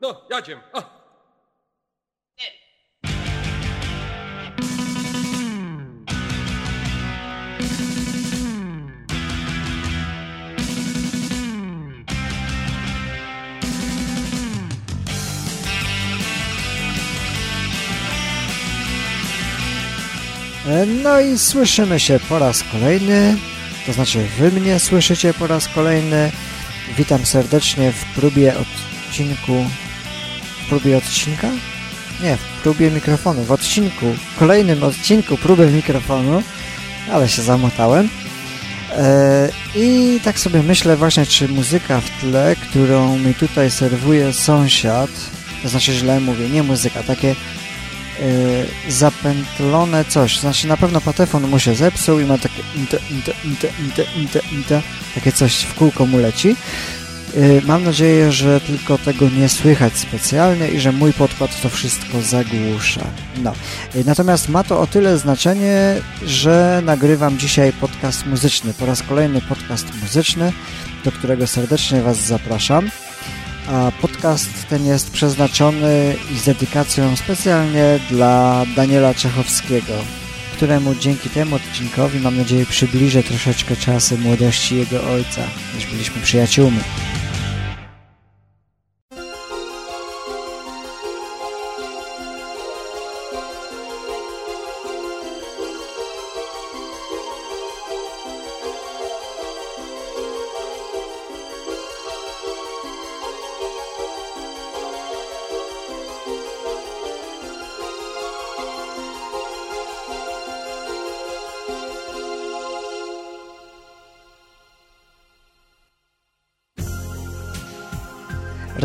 No, 0.00 0.22
jadziem. 0.30 0.60
No 21.02 21.20
i 21.20 21.38
słyszymy 21.38 22.00
się 22.00 22.20
po 22.28 22.38
raz 22.38 22.64
kolejny, 22.72 23.36
to 23.86 23.92
znaczy 23.92 24.26
wy 24.38 24.50
mnie 24.50 24.78
słyszycie 24.78 25.34
po 25.34 25.46
raz 25.46 25.68
kolejny. 25.68 26.32
Witam 26.98 27.26
serdecznie 27.26 27.92
w 27.92 28.04
próbie 28.04 28.54
odcinku. 28.56 29.64
W 30.64 30.68
próbie 30.68 30.96
odcinka? 30.96 31.50
Nie, 32.22 32.36
w 32.36 32.62
próbie 32.62 32.90
mikrofonu. 32.90 33.44
W 33.44 33.52
odcinku, 33.52 34.06
kolejnym 34.38 34.82
odcinku 34.82 35.36
próby 35.36 35.70
mikrofonu, 35.70 36.42
ale 37.12 37.28
się 37.28 37.42
zamotałem. 37.42 38.08
E, 38.92 39.48
I 39.74 40.20
tak 40.24 40.38
sobie 40.38 40.62
myślę 40.62 40.96
właśnie, 40.96 41.26
czy 41.26 41.48
muzyka 41.48 42.00
w 42.00 42.20
tle, 42.20 42.56
którą 42.56 43.18
mi 43.18 43.34
tutaj 43.34 43.70
serwuje 43.70 44.32
sąsiad, 44.32 45.10
to 45.62 45.68
znaczy 45.68 45.92
źle 45.92 46.20
mówię, 46.20 46.48
nie 46.48 46.62
muzyka, 46.62 47.02
takie 47.02 47.34
zapętlone 48.88 50.04
coś. 50.04 50.38
Znaczy 50.38 50.68
na 50.68 50.76
pewno 50.76 51.00
patefon 51.00 51.48
mu 51.48 51.58
się 51.58 51.74
zepsuł 51.74 52.20
i 52.20 52.24
ma 52.24 52.38
takie 52.38 52.62
inte, 52.76 52.98
inte, 53.10 53.32
inte, 53.44 53.68
inte, 53.84 54.04
inte, 54.16 54.40
inte, 54.52 54.82
takie 55.14 55.32
coś 55.32 55.54
w 55.54 55.74
kółko 55.74 56.06
mu 56.06 56.18
leci. 56.18 56.56
Y, 57.36 57.62
mam 57.66 57.84
nadzieję, 57.84 58.32
że 58.32 58.60
tylko 58.60 58.98
tego 58.98 59.28
nie 59.28 59.48
słychać 59.48 59.96
specjalnie 59.96 60.68
i 60.68 60.80
że 60.80 60.92
mój 60.92 61.12
podkład 61.12 61.60
to 61.62 61.68
wszystko 61.68 62.22
zagłusza. 62.22 63.06
No. 63.42 63.52
Y, 63.96 64.04
natomiast 64.04 64.48
ma 64.48 64.64
to 64.64 64.80
o 64.80 64.86
tyle 64.86 65.18
znaczenie, 65.18 65.94
że 66.26 66.82
nagrywam 66.84 67.38
dzisiaj 67.38 67.72
podcast 67.72 68.26
muzyczny. 68.26 68.74
Po 68.74 68.86
raz 68.86 69.02
kolejny 69.02 69.40
podcast 69.40 69.86
muzyczny, 70.02 70.52
do 71.04 71.12
którego 71.12 71.46
serdecznie 71.46 72.02
Was 72.02 72.16
zapraszam 72.16 72.90
a 73.68 73.92
podcast 74.00 74.68
ten 74.68 74.86
jest 74.86 75.10
przeznaczony 75.10 76.16
i 76.34 76.38
z 76.38 76.44
dedykacją 76.44 77.16
specjalnie 77.16 77.98
dla 78.10 78.64
Daniela 78.76 79.14
Czechowskiego, 79.14 79.92
któremu 80.52 80.94
dzięki 80.94 81.30
temu 81.30 81.56
odcinkowi 81.56 82.20
mam 82.20 82.36
nadzieję 82.36 82.66
przybliżę 82.66 83.22
troszeczkę 83.22 83.76
czasy 83.76 84.18
młodości 84.18 84.76
jego 84.76 85.10
ojca, 85.12 85.42
gdyż 85.72 85.86
byliśmy 85.86 86.22
przyjaciółmi. 86.22 86.80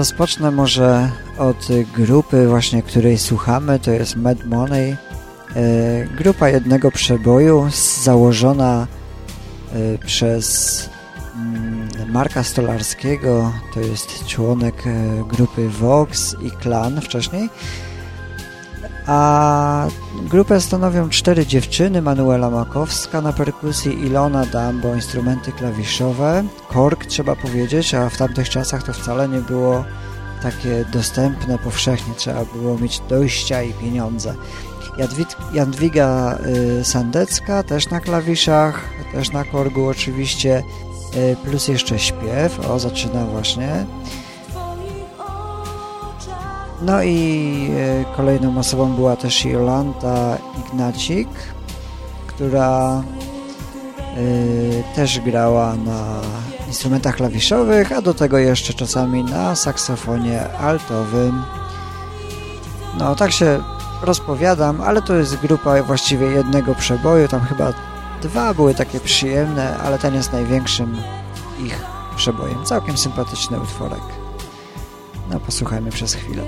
Rozpocznę 0.02 0.52
może 0.52 1.12
od 1.38 1.68
grupy 1.94 2.48
właśnie, 2.48 2.84
której 2.84 3.18
słuchamy, 3.18 3.80
to 3.80 3.92
jest 3.92 4.16
Mad 4.16 4.46
Money. 4.46 4.98
E, 5.56 6.06
Grupa 6.18 6.50
jednego 6.50 6.92
przeboju 6.92 7.70
założona 8.04 8.88
e, 9.74 9.98
przez 9.98 10.90
mm, 11.36 12.12
Marka 12.12 12.44
Stolarskiego, 12.44 13.54
to 13.74 13.80
jest 13.80 14.26
członek 14.26 14.88
e, 14.88 15.24
grupy 15.36 15.70
Vox 15.70 16.36
i 16.42 16.52
Clan 16.62 17.02
wcześniej. 17.02 17.50
A 19.08 19.88
grupę 20.30 20.62
stanowią 20.62 21.10
cztery 21.10 21.46
dziewczyny, 21.46 22.02
Manuela 22.02 22.50
Makowska 22.50 23.22
na 23.22 23.34
perkusji, 23.34 24.06
Ilona 24.06 24.46
Dambo, 24.46 24.96
instrumenty 24.96 25.52
klawiszowe, 25.52 26.44
kork 26.68 27.06
trzeba 27.06 27.36
powiedzieć, 27.36 27.94
a 27.94 28.10
w 28.10 28.18
tamtych 28.18 28.50
czasach 28.50 28.84
to 28.84 28.94
wcale 28.94 29.30
nie 29.30 29.40
było 29.40 29.84
takie 30.44 30.86
dostępne 30.94 31.58
powszechnie, 31.58 32.14
trzeba 32.16 32.46
było 32.46 32.78
mieć 32.78 33.00
dojścia 33.00 33.64
i 33.64 33.74
pieniądze. 33.74 34.36
Jadwiga 35.54 36.38
y, 36.80 36.84
Sandecka 36.84 37.64
też 37.64 37.90
na 37.90 38.00
klawiszach, 38.00 38.90
też 39.12 39.32
na 39.32 39.44
korgu 39.44 39.88
oczywiście, 39.88 40.64
y, 41.16 41.36
plus 41.44 41.68
jeszcze 41.68 42.00
śpiew, 42.00 42.70
o 42.70 42.80
zaczyna 42.80 43.26
właśnie. 43.26 43.86
No 46.82 47.04
i 47.04 47.70
e, 47.78 48.16
kolejną 48.16 48.58
osobą 48.60 48.94
była 48.94 49.16
też 49.16 49.46
Jolanta 49.46 50.38
Ignacik, 50.60 51.30
która 52.28 53.04
e, 54.18 54.96
też 54.96 55.20
grała 55.20 55.76
na 55.76 56.22
instrumentach 56.68 57.16
klawiszowych, 57.16 57.92
a 57.92 58.02
do 58.02 58.14
tego 58.14 58.38
jeszcze 58.38 58.74
czasami 58.74 59.24
na 59.24 59.56
saksofonie 59.56 60.54
altowym. 60.58 61.44
No, 63.00 63.16
tak 63.16 63.32
się 63.32 63.64
rozpowiadam, 64.02 64.82
ale 64.82 65.02
to 65.02 65.16
jest 65.16 65.36
grupa 65.36 65.84
właściwie 65.84 66.28
jednego 66.28 66.76
przeboju, 66.76 67.28
tam 67.28 67.42
chyba 67.42 67.74
dwa 68.22 68.54
były 68.54 68.76
takie 68.76 69.00
przyjemne, 69.00 69.78
ale 69.78 70.00
ten 70.00 70.14
jest 70.16 70.34
największym 70.34 70.98
ich 71.60 71.86
przebojem. 72.16 72.66
Całkiem 72.66 72.98
sympatyczny 72.98 73.60
utworek. 73.60 74.04
No, 75.32 75.40
posłuchajmy 75.40 75.92
przez 75.92 76.14
chwilę. 76.14 76.44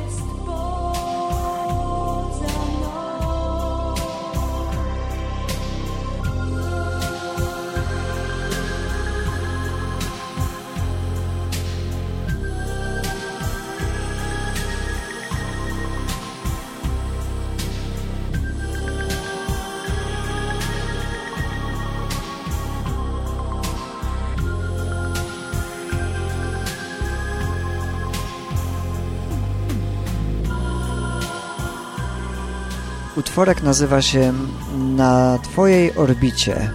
Utworek 33.33 33.63
nazywa 33.63 34.01
się 34.01 34.33
Na 34.77 35.39
Twojej 35.43 35.95
orbicie. 35.95 36.71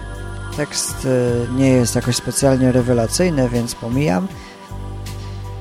Tekst 0.57 1.07
e, 1.07 1.53
nie 1.53 1.69
jest 1.69 1.95
jakoś 1.95 2.15
specjalnie 2.15 2.71
rewelacyjny, 2.71 3.49
więc 3.49 3.75
pomijam. 3.75 4.27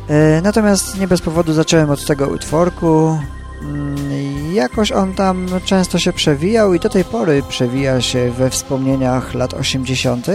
E, 0.08 0.40
natomiast 0.40 1.00
nie 1.00 1.08
bez 1.08 1.20
powodu 1.20 1.52
zacząłem 1.52 1.90
od 1.90 2.06
tego 2.06 2.28
utworku. 2.28 3.18
Mm, 3.62 4.54
Jakoś 4.54 4.92
on 4.92 5.14
tam 5.14 5.46
często 5.64 5.98
się 5.98 6.12
przewijał 6.12 6.74
i 6.74 6.80
do 6.80 6.88
tej 6.88 7.04
pory 7.04 7.42
przewija 7.48 8.00
się 8.00 8.30
we 8.30 8.50
wspomnieniach 8.50 9.34
lat 9.34 9.54
80., 9.54 10.26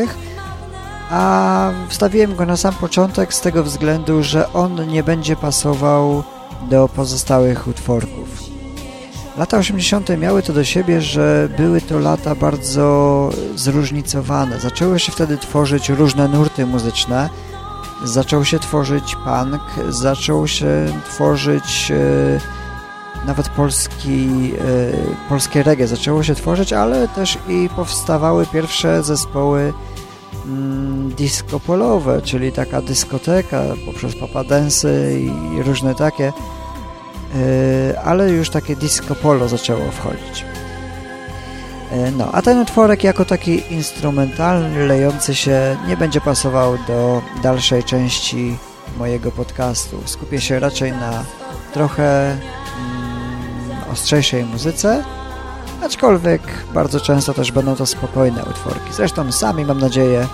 a 1.09 1.71
wstawiłem 1.89 2.35
go 2.35 2.45
na 2.45 2.57
sam 2.57 2.73
początek 2.73 3.33
z 3.33 3.41
tego 3.41 3.63
względu, 3.63 4.23
że 4.23 4.53
on 4.53 4.87
nie 4.87 5.03
będzie 5.03 5.35
pasował 5.35 6.23
do 6.69 6.89
pozostałych 6.89 7.67
utworków. 7.67 8.42
Lata 9.37 9.57
80. 9.57 10.09
miały 10.17 10.43
to 10.43 10.53
do 10.53 10.63
siebie, 10.63 11.01
że 11.01 11.49
były 11.57 11.81
to 11.81 11.99
lata 11.99 12.35
bardzo 12.35 13.29
zróżnicowane. 13.55 14.59
Zaczęły 14.59 14.99
się 14.99 15.11
wtedy 15.11 15.37
tworzyć 15.37 15.89
różne 15.89 16.27
nurty 16.27 16.65
muzyczne. 16.65 17.29
Zaczął 18.03 18.45
się 18.45 18.59
tworzyć 18.59 19.15
punk, 19.15 19.61
zaczął 19.89 20.47
się 20.47 20.85
tworzyć 21.05 21.91
e, 21.91 23.25
nawet 23.25 23.49
polski, 23.49 24.51
e, 24.53 25.29
polskie 25.29 25.63
reggae 25.63 25.87
zaczęło 25.87 26.23
się 26.23 26.35
tworzyć, 26.35 26.73
ale 26.73 27.07
też 27.07 27.37
i 27.49 27.69
powstawały 27.75 28.45
pierwsze 28.45 29.03
zespoły 29.03 29.73
mm, 30.45 31.09
disco 31.09 31.59
polowe, 31.59 32.21
czyli 32.21 32.51
taka 32.51 32.81
dyskoteka 32.81 33.63
poprzez 33.85 34.15
papadensy 34.15 35.19
i 35.55 35.63
różne 35.63 35.95
takie 35.95 36.33
ale 38.03 38.29
już 38.29 38.49
takie 38.49 38.75
disco 38.75 39.15
polo 39.15 39.47
zaczęło 39.47 39.91
wchodzić. 39.91 40.45
E, 41.91 42.11
no, 42.11 42.29
a 42.31 42.41
ten 42.41 42.59
utworek 42.59 43.03
jako 43.03 43.25
taki 43.25 43.73
instrumentalny, 43.73 44.87
lejący 44.87 45.35
się 45.35 45.77
nie 45.87 45.97
będzie 45.97 46.21
pasował 46.21 46.77
do 46.87 47.21
dalszej 47.43 47.83
części 47.83 48.57
mojego 48.97 49.31
podcastu. 49.31 50.01
Skupię 50.05 50.41
się 50.41 50.59
raczej 50.59 50.91
na 50.91 51.23
trochę 51.73 52.31
mm, 52.31 52.41
ostrzejszej 53.91 54.45
muzyce, 54.45 55.03
aczkolwiek 55.83 56.41
bardzo 56.73 56.99
często 56.99 57.33
też 57.33 57.51
będą 57.51 57.75
to 57.75 57.85
spokojne 57.85 58.43
utworki. 58.43 58.93
Zresztą 58.93 59.31
sami, 59.31 59.65
mam 59.65 59.79
nadzieję, 59.79 60.27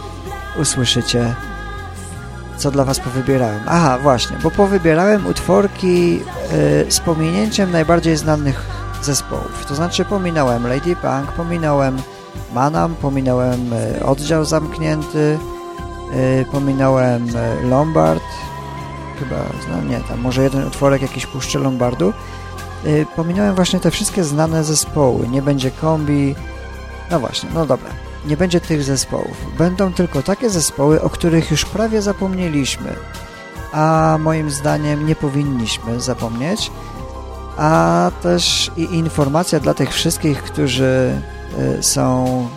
usłyszycie, 0.62 1.36
co 2.60 2.72
dla 2.72 2.86
Was 2.86 3.00
powybierałem. 3.00 3.60
Aha, 3.68 3.98
właśnie, 4.02 4.38
bo 4.44 4.52
powybierałem 4.52 5.28
utworki 5.28 6.18
yy, 6.18 6.22
z 6.90 7.00
pominięciem 7.00 7.72
najbardziej 7.72 8.18
znanych 8.18 8.66
zespołów. 9.02 9.66
To 9.68 9.76
znaczy 9.76 10.06
pominąłem 10.06 10.68
Lady 10.68 10.96
Punk, 10.96 11.32
pominąłem 11.38 11.98
Manam, 12.54 12.96
pominąłem 12.96 13.72
yy, 13.96 14.06
Oddział 14.06 14.46
Zamknięty, 14.46 15.38
yy, 16.14 16.46
pominąłem 16.52 17.28
Lombard, 17.64 18.24
chyba, 19.20 19.36
znam, 19.66 19.90
nie, 19.90 20.00
tam 20.00 20.20
może 20.20 20.44
jeden 20.44 20.68
utworek 20.68 21.02
jakiś 21.02 21.26
puszczy 21.26 21.60
Lombardu. 21.60 22.14
Pominąłem 23.16 23.56
właśnie 23.56 23.80
te 23.80 23.92
wszystkie 23.92 24.24
znane 24.24 24.64
zespoły. 24.64 25.28
Nie 25.28 25.42
będzie 25.42 25.72
kombi, 25.72 26.36
no 27.12 27.20
właśnie, 27.20 27.50
no 27.54 27.66
dobra 27.66 28.09
nie 28.26 28.38
będzie 28.38 28.62
tych 28.62 28.84
zespołów. 28.84 29.38
Będą 29.58 29.94
tylko 29.94 30.22
takie 30.22 30.50
zespoły, 30.50 31.02
o 31.02 31.10
których 31.10 31.52
już 31.52 31.66
prawie 31.66 32.02
zapomnieliśmy, 32.02 32.96
a 33.72 34.18
moim 34.20 34.52
zdaniem 34.52 35.08
nie 35.08 35.16
powinniśmy 35.16 36.02
zapomnieć. 36.02 36.72
A 37.58 38.12
też 38.22 38.72
i 38.78 38.82
informacja 38.82 39.60
dla 39.60 39.74
tych 39.74 39.94
wszystkich, 39.94 40.44
którzy 40.44 41.22
y, 41.80 41.84
są 41.84 42.48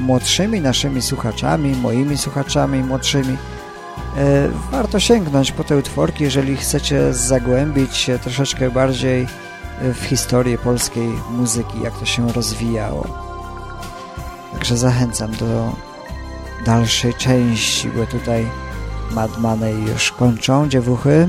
młodszymi 0.00 0.60
naszymi 0.60 1.02
słuchaczami, 1.02 1.76
moimi 1.76 2.18
słuchaczami 2.18 2.82
młodszymi. 2.82 3.32
Y, 3.32 3.36
warto 4.70 5.00
sięgnąć 5.00 5.52
po 5.52 5.64
te 5.64 5.76
utworki, 5.76 6.24
jeżeli 6.24 6.56
chcecie 6.56 7.14
zagłębić 7.14 7.96
się 7.96 8.18
troszeczkę 8.18 8.70
bardziej 8.70 9.26
w 9.94 10.04
historię 10.04 10.58
polskiej 10.58 11.08
muzyki, 11.30 11.80
jak 11.82 11.98
to 11.98 12.04
się 12.04 12.32
rozwijało. 12.32 13.29
Zachęcam 14.68 15.30
do 15.36 15.72
dalszej 16.64 17.14
części, 17.14 17.88
bo 17.88 18.06
tutaj 18.06 18.46
Madmany 19.10 19.72
już 19.72 20.12
kończą 20.12 20.68
dziewuchy. 20.68 21.28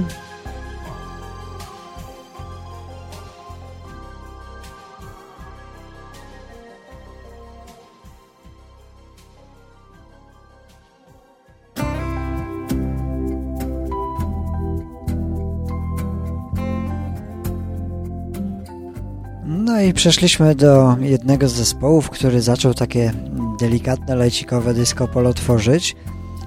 I 19.87 19.93
przeszliśmy 19.93 20.55
do 20.55 20.95
jednego 21.01 21.49
z 21.49 21.53
zespołów, 21.53 22.09
który 22.09 22.41
zaczął 22.41 22.73
takie 22.73 23.13
delikatne, 23.59 24.15
lejcikowe 24.15 24.73
disco 24.73 25.07
polo 25.07 25.33
tworzyć. 25.33 25.95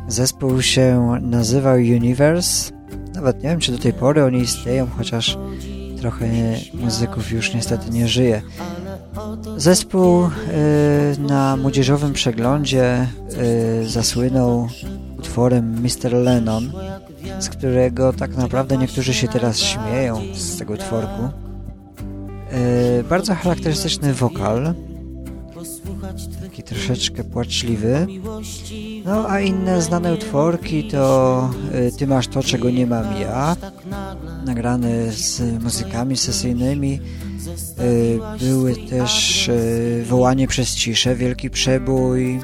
Zespół 0.09 0.63
się 0.63 1.19
nazywał 1.23 1.75
Universe. 1.75 2.73
Nawet 3.15 3.43
nie 3.43 3.51
wiem, 3.51 3.61
czy 3.61 3.73
do 3.73 3.79
tej 3.79 3.93
pory 3.93 4.25
oni 4.25 4.39
istnieją, 4.39 4.87
chociaż 4.97 5.39
trochę 6.01 6.27
muzyków 6.75 7.33
już 7.33 7.55
niestety 7.55 7.91
nie 7.91 8.09
żyje. 8.09 8.43
Zespół 9.57 10.25
y, 10.25 10.31
na 11.19 11.57
młodzieżowym 11.57 12.13
przeglądzie 12.13 13.07
y, 13.83 13.89
zasłynął 13.89 14.69
utworem 15.19 15.83
Mr. 15.83 16.13
Lennon, 16.13 16.73
z 17.39 17.49
którego 17.49 18.13
tak 18.13 18.37
naprawdę 18.37 18.77
niektórzy 18.77 19.15
się 19.15 19.29
teraz 19.29 19.59
śmieją 19.59 20.21
z 20.35 20.59
tego 20.59 20.75
utworku. 20.75 21.29
E, 22.55 23.03
bardzo 23.03 23.35
charakterystyczny 23.35 24.15
wokal, 24.15 24.75
taki 26.43 26.63
troszeczkę 26.63 27.25
płaczliwy. 27.25 28.07
No 29.05 29.29
a 29.29 29.41
inne 29.41 29.83
znane 29.83 30.15
utworki 30.15 30.85
to 30.85 31.51
e, 31.73 31.93
Ty 31.93 32.07
masz 32.07 32.29
to, 32.29 32.43
czego 32.43 32.71
nie 32.71 32.87
mam 32.87 33.21
ja, 33.21 33.57
nagrane 34.45 35.13
z 35.13 35.63
muzykami 35.63 36.17
sesyjnymi. 36.17 37.01
E, 37.79 38.39
były 38.39 38.77
też 38.77 39.51
Wołanie 40.05 40.49
przez 40.49 40.75
ciszę, 40.75 41.15
Wielki 41.15 41.51
Przebój. 41.51 42.41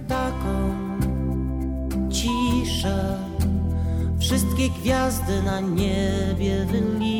Ciszę, 2.10 3.18
wszystkie 4.20 4.68
gwiazdy 4.82 5.42
na 5.42 5.60
niebie 5.60 6.66
wyliczę 6.72 7.19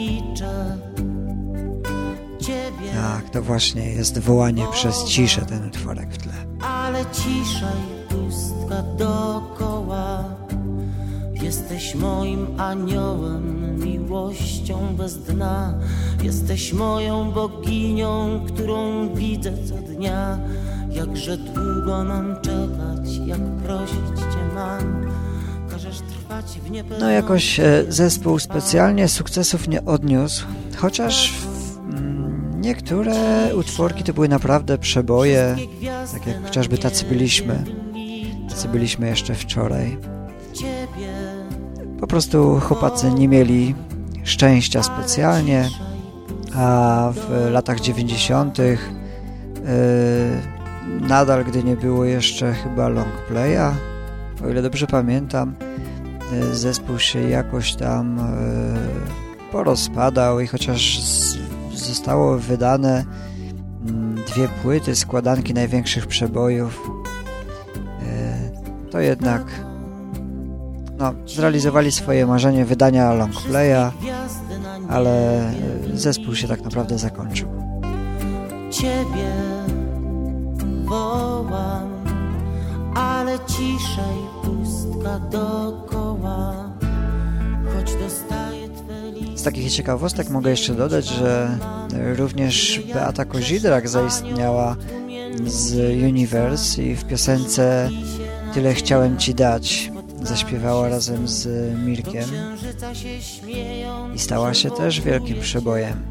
Tak, 3.11 3.31
to 3.31 3.43
właśnie 3.43 3.93
jest 3.93 4.19
wołanie 4.19 4.67
przez 4.73 5.05
ciszę 5.05 5.43
ten 5.43 5.67
utworek 5.67 6.15
w 6.15 6.19
tle. 6.19 6.33
Ale 6.61 7.05
cisza 7.13 7.73
i 7.73 8.15
pustka 8.15 8.83
dookoła. 8.99 10.25
Jesteś 11.43 11.95
moim 11.95 12.61
aniołem, 12.61 13.77
miłością 13.85 14.97
bez 14.97 15.19
dna. 15.19 15.75
Jesteś 16.23 16.73
moją 16.73 17.33
boginią, 17.33 18.41
którą 18.47 19.09
widzę 19.15 19.53
co 19.69 19.75
dnia. 19.75 20.39
Jakże 20.91 21.37
długo 21.37 22.05
mam 22.05 22.37
czekać, 22.41 23.17
jak 23.27 23.41
prosić 23.41 24.19
cię 24.19 24.55
mam. 24.55 25.07
No 27.01 27.11
jakoś 27.11 27.61
e, 27.61 27.85
zespół 27.89 28.39
specjalnie 28.39 29.09
sukcesów 29.09 29.69
nie 29.69 29.85
odniósł, 29.85 30.47
chociaż 30.77 31.33
Niektóre 32.61 33.15
utworki 33.55 34.05
to 34.05 34.13
były 34.13 34.29
naprawdę 34.29 34.79
przeboje, 34.79 35.57
tak 36.13 36.27
jak 36.27 36.43
chociażby 36.43 36.79
Tacy 36.79 37.05
byliśmy. 37.05 37.65
Tacy 38.49 38.69
byliśmy 38.69 39.09
jeszcze 39.09 39.35
wczoraj. 39.35 39.99
Po 42.01 42.07
prostu 42.07 42.61
chłopacy 42.61 43.11
nie 43.11 43.29
mieli 43.29 43.75
szczęścia 44.25 44.83
specjalnie, 44.83 45.69
a 46.55 47.13
w 47.15 47.51
latach 47.51 47.81
90. 47.81 48.59
Yy, 48.59 48.79
nadal, 51.01 51.45
gdy 51.45 51.65
nie 51.65 51.77
było 51.77 52.05
jeszcze 52.05 52.53
chyba 52.53 52.89
longplaya, 52.89 53.75
o 54.45 54.49
ile 54.49 54.63
dobrze 54.63 54.87
pamiętam, 54.87 55.55
yy, 56.33 56.55
zespół 56.55 56.99
się 56.99 57.29
jakoś 57.29 57.75
tam 57.75 58.17
yy, 58.17 59.53
porozpadał 59.53 60.41
i 60.41 60.47
chociaż 60.47 61.01
zostało 61.81 62.39
wydane 62.39 63.05
mm, 63.89 64.15
dwie 64.15 64.49
płyty, 64.49 64.97
składanki 64.97 65.55
największych 65.55 66.07
przebojów. 66.07 66.91
E, 68.03 68.91
to 68.91 69.01
jednak 69.01 69.43
no, 70.99 71.15
zrealizowali 71.27 71.93
swoje 71.93 72.27
marzenie 72.27 72.65
wydania 72.65 73.13
longplaya, 73.13 73.93
ale 74.89 75.41
e, 75.49 75.53
zespół 75.95 76.35
się 76.35 76.49
tak 76.49 76.63
naprawdę 76.63 76.99
zakończył. 76.99 77.49
Ciebie 78.71 79.31
wołam, 80.85 81.91
ale 82.95 83.39
ciszej 83.39 84.21
pustka 84.43 85.19
dookoła, 85.19 86.71
choć 87.75 87.95
dostaję 87.95 88.50
z 89.41 89.43
takich 89.43 89.73
ciekawostek 89.73 90.29
mogę 90.29 90.51
jeszcze 90.51 90.75
dodać, 90.75 91.07
że 91.07 91.59
również 92.17 92.83
Beata 92.95 93.25
Kozidrak 93.25 93.89
zaistniała 93.89 94.77
z 95.47 95.75
Universe 96.03 96.83
i 96.83 96.97
w 96.97 97.05
piosence 97.05 97.91
Tyle 98.55 98.75
chciałem 98.75 99.19
Ci 99.19 99.35
dać 99.35 99.93
zaśpiewała 100.23 100.89
razem 100.89 101.29
z 101.29 101.49
Mirkiem 101.79 102.25
i 104.15 104.19
stała 104.19 104.55
się 104.55 104.71
też 104.71 105.01
wielkim 105.01 105.41
przebojem. 105.41 106.03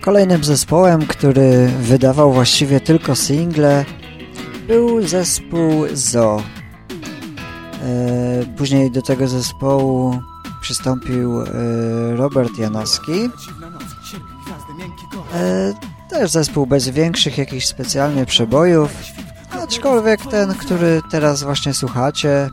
Kolejnym 0.00 0.44
zespołem, 0.44 1.06
który 1.06 1.68
wydawał 1.80 2.32
właściwie 2.32 2.80
tylko 2.80 3.16
single 3.16 3.84
był 4.70 5.06
zespół 5.06 5.86
Zo. 5.92 6.42
E, 7.82 8.46
później 8.56 8.90
do 8.90 9.02
tego 9.02 9.28
zespołu 9.28 10.22
przystąpił 10.60 11.42
e, 11.42 11.46
Robert 12.16 12.58
Janowski. 12.58 13.30
E, 15.34 15.72
też 16.10 16.30
zespół 16.30 16.66
bez 16.66 16.88
większych 16.88 17.38
jakichś 17.38 17.66
specjalnych 17.66 18.28
przebojów, 18.28 18.90
aczkolwiek 19.50 20.26
ten, 20.26 20.54
który 20.54 21.00
teraz 21.10 21.42
właśnie 21.42 21.74
słuchacie, 21.74 22.50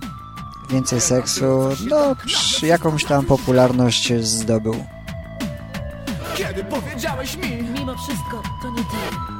więcej 0.70 1.02
seksu, 1.02 1.70
no 1.90 2.16
jakąś 2.64 3.06
tam 3.06 3.26
popularność 3.26 4.14
zdobył. 4.24 4.76
Kiedy 6.36 6.64
powiedziałeś 6.64 7.38
mi 7.38 7.64
Mimo 7.64 7.96
wszystko, 7.96 8.44
to 8.62 8.70
nie 8.70 8.84
ty 8.84 9.37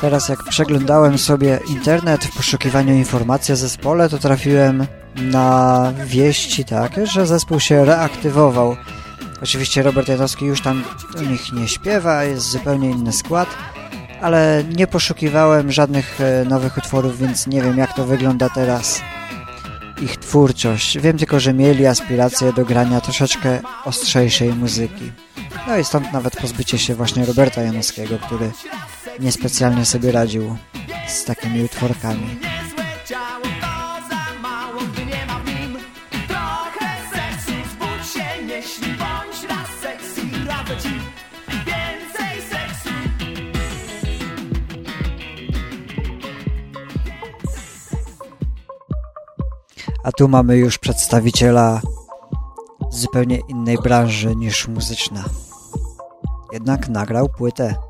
Teraz 0.00 0.28
jak 0.28 0.44
przeglądałem 0.44 1.18
sobie 1.18 1.60
internet 1.68 2.24
w 2.24 2.36
poszukiwaniu 2.36 2.94
informacji 2.94 3.54
o 3.54 3.56
zespole, 3.56 4.08
to 4.08 4.18
trafiłem 4.18 4.86
na 5.16 5.92
wieści 6.06 6.64
takie, 6.64 7.06
że 7.06 7.26
zespół 7.26 7.60
się 7.60 7.84
reaktywował. 7.84 8.76
Oczywiście 9.42 9.82
Robert 9.82 10.08
Janowski 10.08 10.44
już 10.44 10.60
tam 10.62 10.84
u 11.18 11.22
nich 11.22 11.52
nie 11.52 11.68
śpiewa, 11.68 12.24
jest 12.24 12.50
zupełnie 12.50 12.90
inny 12.90 13.12
skład, 13.12 13.48
ale 14.20 14.64
nie 14.76 14.86
poszukiwałem 14.86 15.72
żadnych 15.72 16.20
e, 16.20 16.44
nowych 16.44 16.78
utworów, 16.78 17.18
więc 17.18 17.46
nie 17.46 17.62
wiem 17.62 17.78
jak 17.78 17.94
to 17.94 18.04
wygląda 18.04 18.48
teraz 18.48 19.00
ich 20.02 20.16
twórczość. 20.16 20.98
Wiem 20.98 21.18
tylko, 21.18 21.40
że 21.40 21.54
mieli 21.54 21.86
aspiracje 21.86 22.52
do 22.52 22.64
grania 22.64 23.00
troszeczkę 23.00 23.60
ostrzejszej 23.84 24.54
muzyki. 24.54 25.12
No 25.68 25.76
i 25.76 25.84
stąd 25.84 26.12
nawet 26.12 26.36
pozbycie 26.36 26.78
się 26.78 26.94
właśnie 26.94 27.26
Roberta 27.26 27.62
Janowskiego, 27.62 28.18
który 28.18 28.50
niespecjalnie 29.18 29.84
sobie 29.84 30.12
radził 30.12 30.56
z 31.08 31.24
takimi 31.24 31.64
utworkami. 31.64 32.26
A 50.04 50.12
tu 50.12 50.28
mamy 50.28 50.56
już 50.56 50.78
przedstawiciela 50.78 51.80
zupełnie 52.90 53.38
innej 53.48 53.78
branży 53.78 54.36
niż 54.36 54.68
muzyczna. 54.68 55.24
Jednak 56.52 56.88
nagrał 56.88 57.28
płytę. 57.28 57.89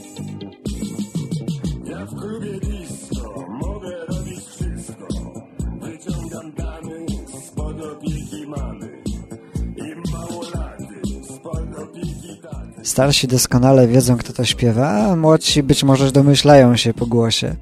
Starsi 13.01 13.27
doskonale 13.27 13.87
wiedzą, 13.87 14.17
kto 14.17 14.33
to 14.33 14.45
śpiewa, 14.45 14.89
a 14.89 15.15
młodsi 15.15 15.63
być 15.63 15.83
może 15.83 16.11
domyślają 16.11 16.75
się 16.75 16.93
po 16.93 17.05
głosie. 17.05 17.55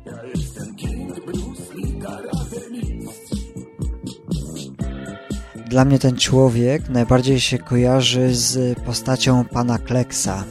Dla 5.69 5.86
mnie 5.86 6.00
ten 6.00 6.17
człowiek 6.17 6.89
najbardziej 6.89 7.39
się 7.39 7.58
kojarzy 7.58 8.36
z 8.36 8.79
postacią 8.79 9.46
pana 9.46 9.77
Kleksa. 9.77 10.43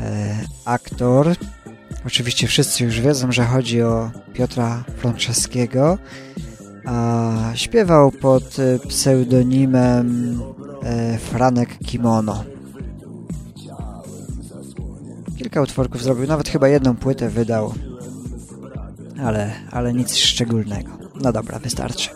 E, 0.00 0.36
aktor, 0.64 1.34
oczywiście 2.06 2.46
wszyscy 2.46 2.84
już 2.84 3.00
wiedzą, 3.00 3.32
że 3.32 3.44
chodzi 3.44 3.82
o 3.82 4.10
Piotra 4.32 4.84
Franceskiego, 4.96 5.98
a 6.86 7.32
śpiewał 7.54 8.10
pod 8.12 8.56
pseudonimem 8.88 10.40
e, 10.82 11.18
Franek 11.18 11.78
Kimono. 11.78 12.57
Kilka 15.38 15.62
utworków 15.62 16.02
zrobił, 16.02 16.26
nawet 16.26 16.48
chyba 16.48 16.68
jedną 16.68 16.96
płytę 16.96 17.28
wydał, 17.28 17.74
ale, 19.22 19.52
ale 19.70 19.92
nic 19.92 20.16
szczególnego. 20.16 20.98
No 21.14 21.32
dobra, 21.32 21.58
wystarczy. 21.58 22.10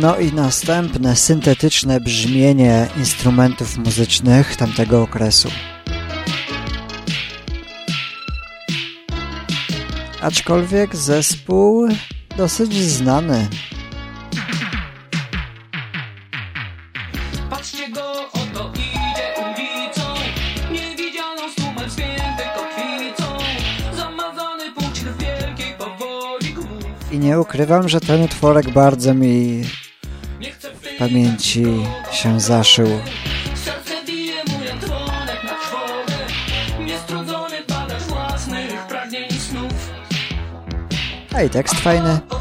No 0.00 0.18
i 0.18 0.32
następne 0.32 1.16
syntetyczne 1.16 2.00
brzmienie 2.00 2.88
instrumentów 2.96 3.78
muzycznych 3.78 4.56
tamtego 4.56 5.02
okresu. 5.02 5.48
Aczkolwiek 10.22 10.96
zespół 10.96 11.88
dosyć 12.36 12.74
znany. 12.74 13.48
I 27.12 27.18
nie 27.18 27.40
ukrywam, 27.40 27.88
że 27.88 28.00
ten 28.00 28.22
utworek 28.22 28.70
bardzo 28.70 29.14
mi 29.14 29.62
pamięci 30.98 31.64
się 32.12 32.40
zaszył. 32.40 32.88
A 41.40 41.44
i 41.44 42.39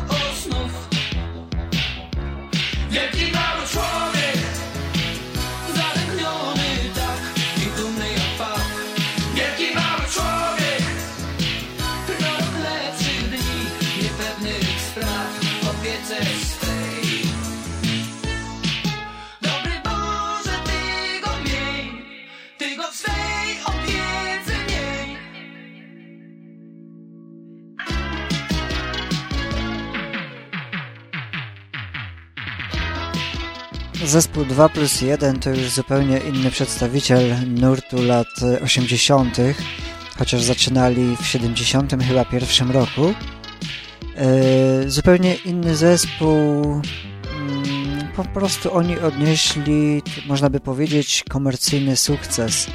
Zespół 34.05 34.45
2 34.45 34.69
plus 34.69 35.01
1 35.01 35.39
to 35.39 35.49
już 35.49 35.69
zupełnie 35.69 36.17
inny 36.17 36.51
przedstawiciel 36.51 37.35
nurtu 37.47 38.01
lat 38.01 38.27
80., 38.63 39.37
chociaż 40.17 40.41
zaczynali 40.41 41.17
w 41.21 41.25
70 41.25 42.03
chyba 42.07 42.25
pierwszym 42.25 42.71
roku. 42.71 43.13
Yy, 44.81 44.89
zupełnie 44.89 45.35
inny 45.35 45.75
zespół. 45.75 46.75
Yy, 46.75 48.07
po 48.15 48.23
prostu 48.23 48.73
oni 48.73 48.99
odnieśli, 48.99 50.01
można 50.27 50.49
by 50.49 50.59
powiedzieć, 50.59 51.23
komercyjny 51.29 51.97
sukces. 51.97 52.67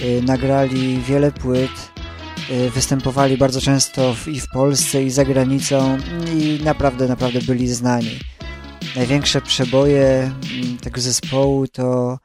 Yy, 0.00 0.22
nagrali 0.22 0.98
wiele 0.98 1.32
płyt, 1.32 1.90
występowali 2.74 3.36
bardzo 3.36 3.60
często 3.60 4.14
w, 4.14 4.28
i 4.28 4.40
w 4.40 4.48
Polsce, 4.48 5.02
i 5.02 5.10
za 5.10 5.24
granicą 5.24 5.98
i 6.34 6.60
naprawdę, 6.64 7.08
naprawdę 7.08 7.40
byli 7.40 7.68
znani 7.68 8.18
największe 8.96 9.40
przeboje 9.40 10.32
mm, 10.52 10.78
tego 10.78 11.00
zespołu 11.00 11.66
to 11.66 12.18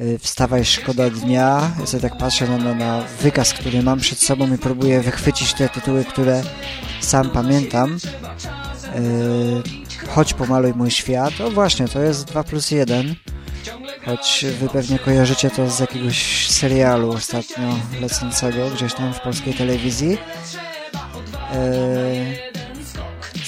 y, 0.00 0.18
Wstawaj 0.18 0.64
Szkoda 0.64 1.10
Dnia. 1.10 1.70
Ja 1.80 1.86
sobie 1.86 2.02
tak 2.02 2.18
patrzę 2.18 2.48
na, 2.48 2.58
na, 2.58 2.74
na 2.74 3.04
wykaz, 3.20 3.52
który 3.52 3.82
mam 3.82 4.00
przed 4.00 4.18
sobą 4.18 4.54
i 4.54 4.58
próbuję 4.58 5.00
wychwycić 5.00 5.54
te 5.54 5.68
tytuły, 5.68 6.04
które 6.04 6.42
sam 7.00 7.30
pamiętam. 7.30 7.98
Yy, 8.94 9.62
Chodź 10.08 10.34
pomaluj 10.34 10.74
mój 10.74 10.90
świat. 10.90 11.40
O 11.40 11.50
właśnie, 11.50 11.88
to 11.88 12.00
jest 12.00 12.24
2 12.24 12.44
plus 12.44 12.70
1. 12.70 13.14
Choć 14.04 14.44
wy 14.60 14.68
pewnie 14.68 14.98
kojarzycie 14.98 15.50
to 15.50 15.70
z 15.70 15.80
jakiegoś 15.80 16.48
serialu 16.50 17.10
ostatnio 17.10 17.76
lecącego 18.00 18.70
gdzieś 18.70 18.94
tam 18.94 19.14
w 19.14 19.20
polskiej 19.20 19.54
telewizji. 19.54 20.10
Yy, 20.10 22.49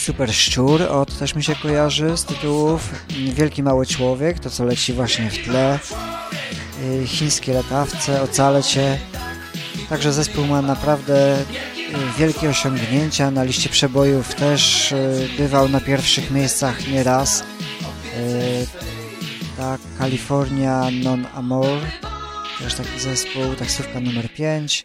Super 0.03 0.35
Szczur, 0.35 0.83
od 0.83 1.19
też 1.19 1.35
mi 1.35 1.45
się 1.45 1.55
kojarzy 1.55 2.17
z 2.17 2.25
tytułów 2.25 2.91
Wielki 3.09 3.63
Mały 3.63 3.87
Człowiek, 3.87 4.39
to 4.39 4.51
co 4.51 4.65
leci 4.65 4.93
właśnie 4.93 5.31
w 5.31 5.39
tle. 5.45 5.79
y, 7.03 7.07
chińskie 7.07 7.53
latawce, 7.53 8.23
Ocalę 8.23 8.63
Cię. 8.63 8.99
Także 9.89 10.13
zespół 10.13 10.47
ma 10.47 10.63
naprawdę 10.63 11.41
y, 11.41 11.45
wielkie 12.19 12.49
osiągnięcia. 12.49 13.31
Na 13.31 13.45
liście 13.45 13.69
przebojów 13.69 14.35
też 14.35 14.95
bywał 15.39 15.69
na 15.69 15.81
pierwszych 15.81 16.31
miejscach 16.31 16.89
nieraz. 16.89 17.45
Ta 19.57 19.79
California 19.99 20.87
Non 21.03 21.27
Amor, 21.35 21.81
też 22.59 22.75
taki 22.75 23.01
zespół, 23.01 23.55
taksówka 23.59 24.01
numer 24.01 24.35
5. 24.35 24.85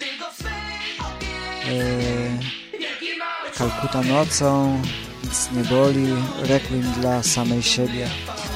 Kalkuta 3.58 4.02
nocą, 4.02 4.82
nic 5.28 5.52
nie 5.52 5.64
boli, 5.64 6.08
Requiem 6.42 6.82
dla 7.02 7.24
samej 7.24 7.64
siebie. 7.64 8.08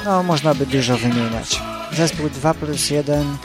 No, 0.04 0.22
można 0.22 0.54
by 0.54 0.66
dużo 0.66 0.96
wymieniać. 0.96 1.60
Zespół 1.92 2.30
2 2.30 2.54
plus 2.54 2.90
1 2.90 3.36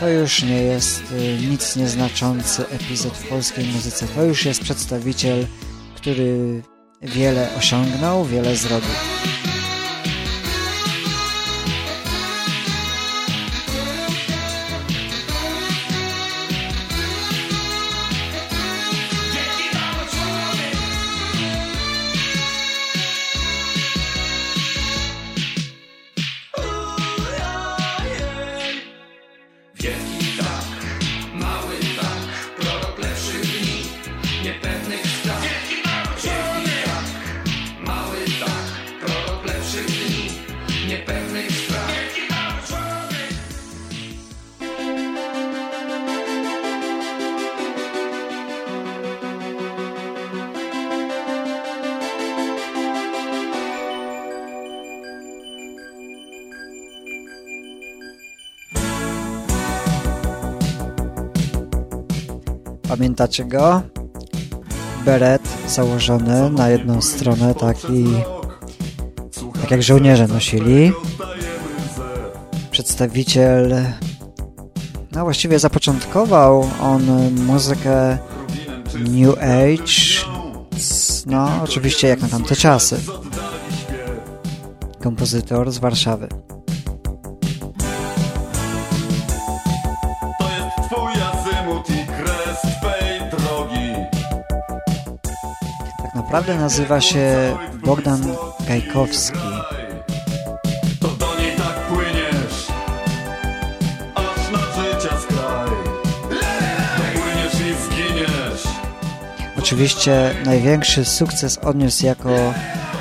to 0.00 0.08
już 0.08 0.42
nie 0.42 0.62
jest 0.62 1.02
y, 1.12 1.38
nic 1.50 1.76
nieznaczący 1.76 2.68
epizod 2.68 3.12
w 3.12 3.28
polskiej 3.28 3.66
muzyce. 3.66 4.06
To 4.14 4.22
już 4.22 4.44
jest 4.44 4.60
przedstawiciel, 4.60 5.46
który 5.96 6.62
wiele 7.02 7.48
osiągnął, 7.58 8.24
wiele 8.24 8.56
zrobił. 8.56 8.94
Pamiętacie 63.16 63.44
go? 63.44 63.82
Beret 65.04 65.42
założony 65.68 66.50
na 66.50 66.68
jedną 66.68 67.02
stronę, 67.02 67.54
taki 67.54 68.04
tak 69.60 69.70
jak 69.70 69.82
żołnierze 69.82 70.28
nosili. 70.28 70.92
Przedstawiciel 72.70 73.74
no 75.12 75.24
właściwie 75.24 75.58
zapoczątkował 75.58 76.70
on 76.82 77.34
muzykę 77.46 78.18
New 78.94 79.38
Age 79.38 80.26
no 81.26 81.62
oczywiście 81.64 82.08
jak 82.08 82.20
na 82.20 82.28
tamte 82.28 82.56
czasy. 82.56 83.00
Kompozytor 85.02 85.72
z 85.72 85.78
Warszawy. 85.78 86.28
Naprawdę 96.36 96.62
nazywa 96.62 97.00
się 97.00 97.56
Bogdan 97.84 98.20
Gajkowski. 98.68 99.38
To 101.00 101.08
do 101.08 101.38
niej 101.40 101.56
tak 101.56 101.74
płyniesz, 101.88 102.66
aż 104.14 104.50
na 104.52 104.58
życia 104.58 105.16
skraj. 105.20 105.70
Płyniesz 107.14 107.54
i 107.54 107.82
zginiesz. 107.84 108.62
Oczywiście 109.58 110.34
największy 110.44 111.04
sukces 111.04 111.58
odniósł 111.58 112.06
jako 112.06 112.30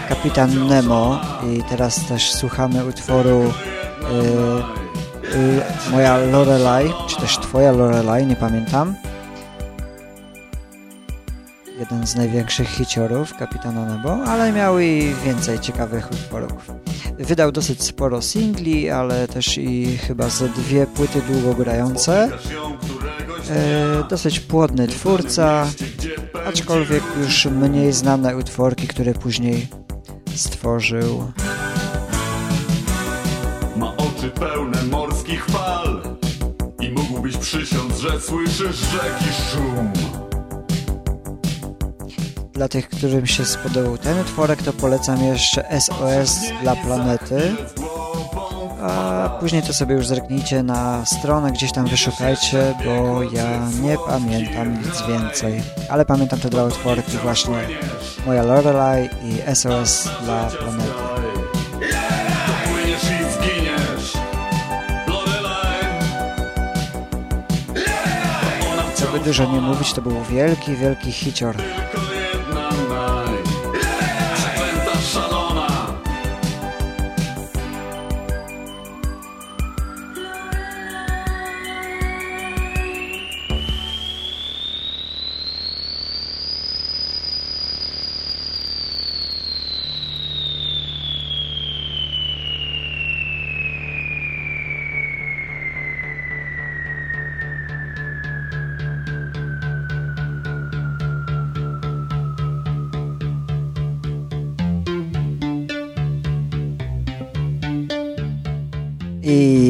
kapitan 0.09 0.67
Nemo 0.67 1.21
i 1.53 1.63
teraz 1.69 2.05
też 2.07 2.31
słuchamy 2.31 2.86
utworu 2.86 3.41
y, 3.41 5.36
y, 5.36 5.91
Moja 5.91 6.17
Lorelai, 6.17 6.93
czy 7.07 7.15
też 7.15 7.38
Twoja 7.38 7.71
Lorelai, 7.71 8.25
nie 8.25 8.36
pamiętam 8.36 8.95
jeden 11.79 12.07
z 12.07 12.15
największych 12.15 12.67
hiciorów 12.67 13.33
Kapitana 13.33 13.85
Nebo, 13.85 14.23
ale 14.23 14.51
miał 14.51 14.79
i 14.79 15.15
więcej 15.25 15.59
ciekawych 15.59 16.11
utworów. 16.11 16.71
Wydał 17.19 17.51
dosyć 17.51 17.83
sporo 17.83 18.21
singli, 18.21 18.89
ale 18.89 19.27
też 19.27 19.57
i 19.57 19.97
chyba 19.97 20.29
ze 20.29 20.49
dwie 20.49 20.88
płyty 20.88 21.21
długogrające. 21.21 22.29
E, 23.49 24.03
dosyć 24.09 24.39
płodny 24.39 24.88
twórca, 24.88 25.67
aczkolwiek 26.47 27.03
już 27.19 27.45
mniej 27.45 27.93
znane 27.93 28.38
utworki, 28.38 28.88
które 28.88 29.13
później 29.13 29.67
stworzył. 30.35 31.31
Ma 33.75 33.97
oczy 33.97 34.29
pełne 34.29 34.83
morskich 34.83 35.45
fal 35.45 36.01
i 36.79 36.91
mógłbyś 36.91 37.38
przysiąc, 37.38 37.97
że 37.99 38.21
słyszysz 38.21 38.77
rzeki 38.77 39.25
szum. 39.51 40.24
Dla 42.55 42.67
tych, 42.67 42.89
którym 42.89 43.27
się 43.27 43.45
spodobał 43.45 43.97
ten 43.97 44.19
utworek, 44.19 44.63
to 44.63 44.73
polecam 44.73 45.23
jeszcze 45.23 45.81
SOS 45.81 46.39
dla 46.61 46.75
planety. 46.75 47.55
A 48.81 49.29
później 49.39 49.63
to 49.63 49.73
sobie 49.73 49.95
już 49.95 50.07
zerknijcie 50.07 50.63
na 50.63 51.05
stronę, 51.05 51.51
gdzieś 51.51 51.71
tam 51.71 51.87
wyszukajcie, 51.87 52.73
bo 52.85 53.23
ja 53.23 53.69
nie 53.81 53.97
pamiętam 54.07 54.83
nic 54.83 55.01
więcej. 55.07 55.61
Ale 55.89 56.05
pamiętam 56.05 56.39
te 56.39 56.49
dwa 56.49 56.63
utworki 56.63 57.17
właśnie 57.17 57.55
Moja 58.25 58.43
Lorelai 58.43 59.09
i 59.23 59.55
SOS 59.55 60.09
dla 60.23 60.49
planety. 60.49 60.91
Co 68.95 69.07
by 69.07 69.19
dużo 69.19 69.45
nie 69.45 69.61
mówić, 69.61 69.93
to 69.93 70.01
był 70.01 70.23
wielki, 70.23 70.75
wielki 70.75 71.11
hicior. 71.11 71.55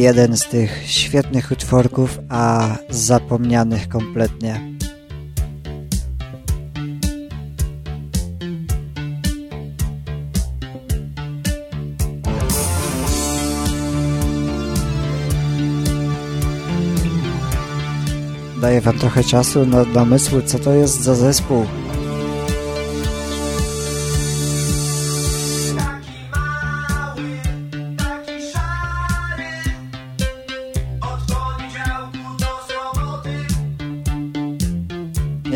Jeden 0.06 0.38
z 0.38 0.46
tych 0.48 0.84
świetnych 0.86 1.52
utworków, 1.52 2.20
a 2.30 2.76
zapomnianych 2.90 3.90
kompletnie. 3.90 4.60
Daję 18.62 18.82
wam 18.82 19.00
trochę 19.00 19.24
czasu 19.24 19.66
na 19.66 19.86
domysły, 19.86 20.44
co 20.44 20.60
to 20.60 20.74
jest 20.74 21.02
za 21.02 21.16
zespół. 21.16 21.66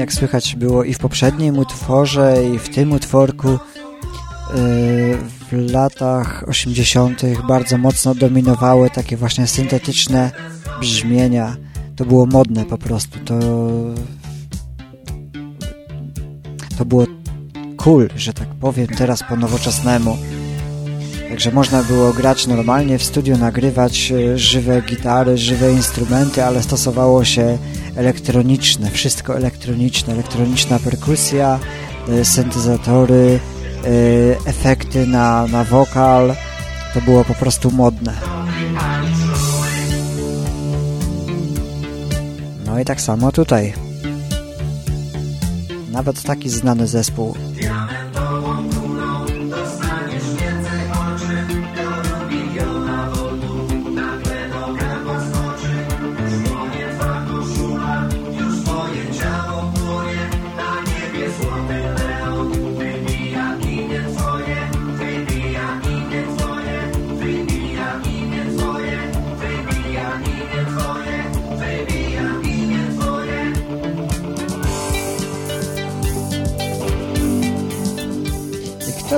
Jak 0.09 0.13
słychać 0.13 0.55
było 0.55 0.83
i 0.83 0.93
w 0.93 0.97
poprzednim 0.97 1.57
utworze, 1.57 2.43
i 2.55 2.59
w 2.59 2.69
tym 2.69 2.91
utworku 2.91 3.49
y, 3.49 3.57
w 5.17 5.71
latach 5.71 6.43
80. 6.47 7.21
bardzo 7.47 7.77
mocno 7.77 8.15
dominowały 8.15 8.89
takie 8.89 9.17
właśnie 9.17 9.47
syntetyczne 9.47 10.31
brzmienia. 10.79 11.55
To 11.95 12.05
było 12.05 12.25
modne 12.25 12.65
po 12.65 12.77
prostu. 12.77 13.19
To, 13.25 13.39
to 16.77 16.85
było 16.85 17.05
cool, 17.77 18.09
że 18.15 18.33
tak 18.33 18.47
powiem, 18.47 18.87
teraz 18.87 19.23
po 19.23 19.35
nowoczesnemu. 19.35 20.17
Także 21.29 21.51
można 21.51 21.83
było 21.83 22.13
grać 22.13 22.47
normalnie 22.47 22.97
w 22.97 23.03
studiu, 23.03 23.37
nagrywać 23.37 24.11
e, 24.11 24.37
żywe 24.37 24.81
gitary, 24.81 25.37
żywe 25.37 25.71
instrumenty, 25.71 26.43
ale 26.43 26.63
stosowało 26.63 27.25
się 27.25 27.57
elektroniczne, 27.95 28.91
wszystko 28.91 29.37
elektroniczne, 29.37 30.13
elektroniczna 30.13 30.79
perkusja, 30.79 31.59
e, 32.09 32.25
syntezatory, 32.25 33.39
e, 33.83 34.49
efekty 34.49 35.07
na, 35.07 35.47
na 35.47 35.63
wokal. 35.63 36.35
To 36.93 37.01
było 37.01 37.25
po 37.25 37.33
prostu 37.33 37.71
modne. 37.71 38.13
No 42.65 42.79
i 42.79 42.85
tak 42.85 43.01
samo 43.01 43.31
tutaj. 43.31 43.73
Nawet 45.91 46.23
taki 46.23 46.49
znany 46.49 46.87
zespół 46.87 47.35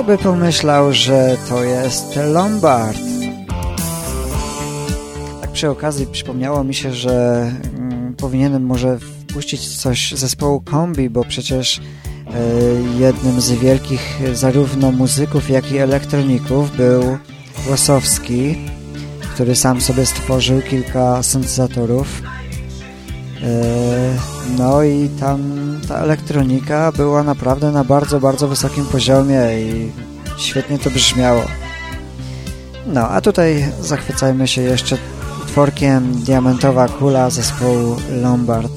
Kto 0.02 0.16
by 0.16 0.18
pomyślał, 0.18 0.92
że 0.92 1.36
to 1.48 1.64
jest 1.64 2.18
Lombard? 2.32 2.98
Tak 5.40 5.50
przy 5.52 5.70
okazji 5.70 6.06
przypomniało 6.06 6.64
mi 6.64 6.74
się, 6.74 6.92
że 6.92 7.46
mm, 7.78 8.14
powinienem 8.14 8.66
może 8.66 8.98
wpuścić 8.98 9.76
coś 9.76 10.12
zespołu 10.12 10.60
Kombi, 10.60 11.10
bo 11.10 11.24
przecież 11.24 11.78
y, 11.78 11.82
jednym 12.98 13.40
z 13.40 13.52
wielkich 13.52 14.20
zarówno 14.32 14.92
muzyków, 14.92 15.50
jak 15.50 15.72
i 15.72 15.78
elektroników 15.78 16.76
był 16.76 17.18
Łosowski, 17.70 18.56
który 19.34 19.56
sam 19.56 19.80
sobie 19.80 20.06
stworzył 20.06 20.62
kilka 20.62 21.22
syntezatorów. 21.22 22.22
Y, 23.42 24.31
no 24.58 24.82
i 24.82 25.08
tam 25.20 25.40
ta 25.88 25.96
elektronika 25.96 26.92
była 26.92 27.22
naprawdę 27.22 27.70
na 27.70 27.84
bardzo, 27.84 28.20
bardzo 28.20 28.48
wysokim 28.48 28.84
poziomie 28.84 29.38
i 29.60 29.92
świetnie 30.38 30.78
to 30.78 30.90
brzmiało. 30.90 31.42
No, 32.86 33.08
a 33.08 33.20
tutaj 33.20 33.72
zachwycajmy 33.80 34.48
się 34.48 34.62
jeszcze 34.62 34.98
utworkiem 35.42 36.12
Diamentowa 36.14 36.88
Kula 36.88 37.30
zespołu 37.30 37.96
Lombard. 38.22 38.72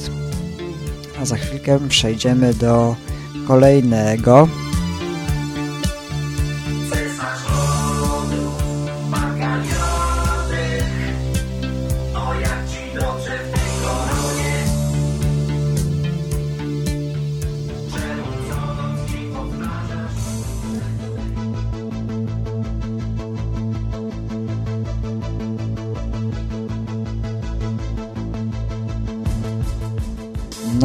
A 1.22 1.26
za 1.26 1.36
chwilkę 1.36 1.80
przejdziemy 1.90 2.54
do 2.54 2.96
kolejnego 3.48 4.48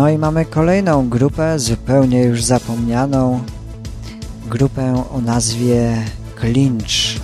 No 0.01 0.09
i 0.11 0.19
mamy 0.19 0.45
kolejną 0.45 1.09
grupę, 1.09 1.59
zupełnie 1.59 2.23
już 2.23 2.45
zapomnianą. 2.45 3.41
Grupę 4.47 5.05
o 5.15 5.21
nazwie 5.21 5.97
Clinch. 6.41 7.20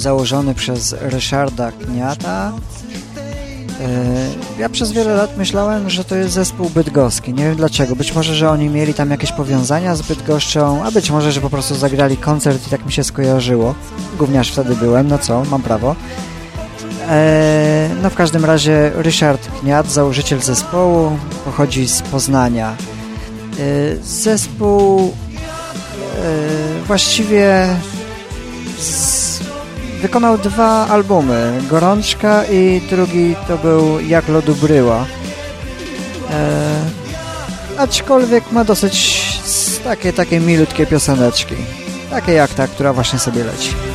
Założony 0.00 0.54
przez 0.54 0.96
Ryszarda 1.00 1.72
Kniata. 1.72 2.52
E, 3.80 4.60
ja 4.60 4.68
przez 4.68 4.92
wiele 4.92 5.14
lat 5.14 5.36
myślałem, 5.36 5.90
że 5.90 6.04
to 6.04 6.16
jest 6.16 6.34
zespół 6.34 6.70
bydgoski. 6.70 7.34
Nie 7.34 7.44
wiem 7.44 7.56
dlaczego. 7.56 7.96
Być 7.96 8.14
może, 8.14 8.34
że 8.34 8.50
oni 8.50 8.68
mieli 8.68 8.94
tam 8.94 9.10
jakieś 9.10 9.32
powiązania 9.32 9.96
z 9.96 10.02
Bydgoszczą, 10.02 10.84
a 10.84 10.90
być 10.90 11.10
może, 11.10 11.32
że 11.32 11.40
po 11.40 11.50
prostu 11.50 11.74
zagrali 11.74 12.16
koncert 12.16 12.66
i 12.66 12.70
tak 12.70 12.86
mi 12.86 12.92
się 12.92 13.04
skojarzyło. 13.04 13.74
Gówniarz 14.18 14.52
wtedy 14.52 14.76
byłem, 14.76 15.08
no 15.08 15.18
co, 15.18 15.44
mam 15.44 15.62
prawo. 15.62 15.96
E, 17.08 17.90
no 18.02 18.10
w 18.10 18.14
każdym 18.14 18.44
razie 18.44 18.92
Ryszard 18.94 19.60
Kniat, 19.60 19.90
założyciel 19.90 20.40
zespołu, 20.40 21.18
pochodzi 21.44 21.88
z 21.88 22.02
Poznania. 22.02 22.70
E, 22.70 23.96
zespół 24.02 25.14
właściwie 26.86 27.68
z 28.78 29.29
Wykonał 30.02 30.38
dwa 30.38 30.86
albumy, 30.88 31.60
Gorączka 31.70 32.44
i 32.44 32.80
drugi 32.90 33.34
to 33.48 33.58
był 33.58 34.00
Jak 34.00 34.28
lodu 34.28 34.54
bryła. 34.54 35.06
E, 36.30 36.80
aczkolwiek 37.78 38.52
ma 38.52 38.64
dosyć 38.64 39.30
takie, 39.84 40.12
takie 40.12 40.40
milutkie 40.40 40.86
pioseneczki. 40.86 41.54
Takie 42.10 42.32
jak 42.32 42.54
ta, 42.54 42.68
która 42.68 42.92
właśnie 42.92 43.18
sobie 43.18 43.44
leci. 43.44 43.89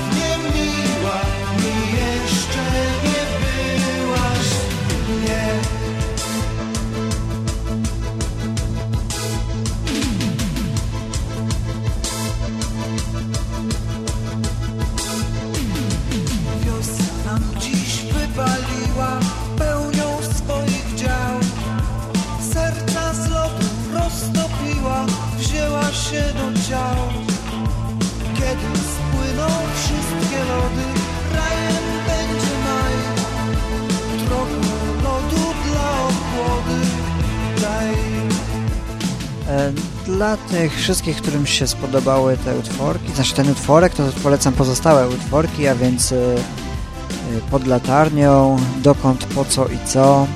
Wszystkich, 40.86 41.18
którym 41.18 41.46
się 41.46 41.68
spodobały 41.68 42.38
te 42.38 42.58
utworki, 42.58 43.12
znaczy 43.12 43.34
ten 43.34 43.50
utworek, 43.50 43.94
to 43.94 44.04
polecam 44.24 44.54
pozostałe 44.54 45.10
utworki, 45.10 45.68
a 45.68 45.76
więc 45.76 46.12
y, 46.12 46.16
y, 46.16 47.42
pod 47.52 47.68
latarnią, 47.68 48.58
dokąd, 48.84 49.26
po 49.26 49.46
co 49.46 49.68
i 49.68 49.78
co, 49.86 50.28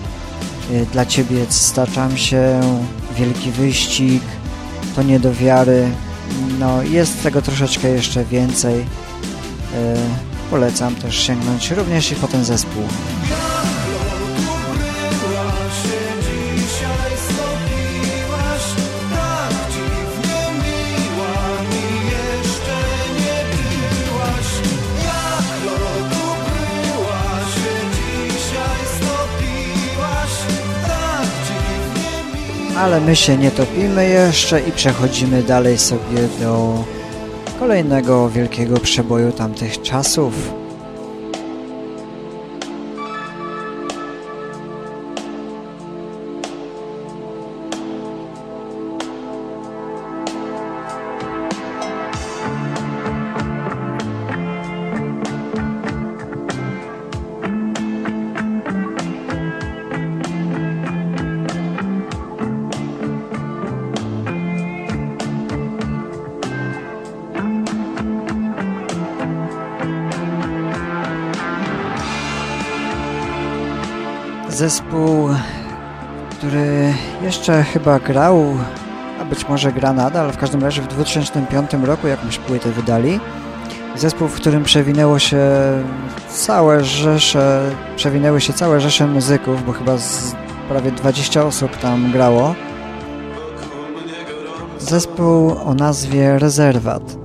y, 0.71 0.85
dla 0.85 1.05
Ciebie 1.05 1.45
staczam 1.49 2.17
się, 2.17 2.61
wielki 3.17 3.51
wyścig, 3.51 4.23
to 4.95 5.03
nie 5.03 5.19
do 5.19 5.33
wiary, 5.33 5.89
no 6.59 6.83
jest 6.83 7.23
tego 7.23 7.41
troszeczkę 7.41 7.89
jeszcze 7.89 8.25
więcej, 8.25 8.85
polecam 10.49 10.95
też 10.95 11.17
sięgnąć 11.17 11.71
również 11.71 12.11
i 12.11 12.15
po 12.15 12.27
ten 12.27 12.45
zespół. 12.45 12.83
Ale 32.79 33.01
my 33.01 33.15
się 33.15 33.37
nie 33.37 33.51
topimy 33.51 34.09
jeszcze 34.09 34.61
i 34.61 34.71
przechodzimy 34.71 35.43
dalej 35.43 35.77
sobie 35.77 36.21
do 36.41 36.83
kolejnego 37.59 38.29
wielkiego 38.29 38.77
przeboju 38.77 39.31
tamtych 39.31 39.81
czasów. 39.81 40.33
Zespół, 74.59 75.29
który 76.31 76.93
jeszcze 77.21 77.63
chyba 77.63 77.99
grał, 77.99 78.57
a 79.21 79.25
być 79.25 79.49
może 79.49 79.71
gra 79.71 79.93
nadal, 79.93 80.31
w 80.31 80.37
każdym 80.37 80.63
razie 80.63 80.81
w 80.81 80.87
2005 80.87 81.71
roku 81.83 82.07
jakąś 82.07 82.37
płytę 82.37 82.71
wydali. 82.71 83.19
Zespół, 83.95 84.27
w 84.27 84.35
którym 84.35 84.63
przewinęło 84.63 85.19
się 85.19 85.39
całe 86.29 86.83
rzesze, 86.83 87.71
przewinęły 87.95 88.41
się 88.41 88.53
całe 88.53 88.81
rzesze 88.81 89.07
muzyków, 89.07 89.65
bo 89.65 89.71
chyba 89.71 89.97
prawie 90.69 90.91
20 90.91 91.45
osób 91.45 91.77
tam 91.77 92.11
grało. 92.11 92.55
Zespół 94.79 95.55
o 95.65 95.73
nazwie 95.73 96.39
Rezerwat. 96.39 97.18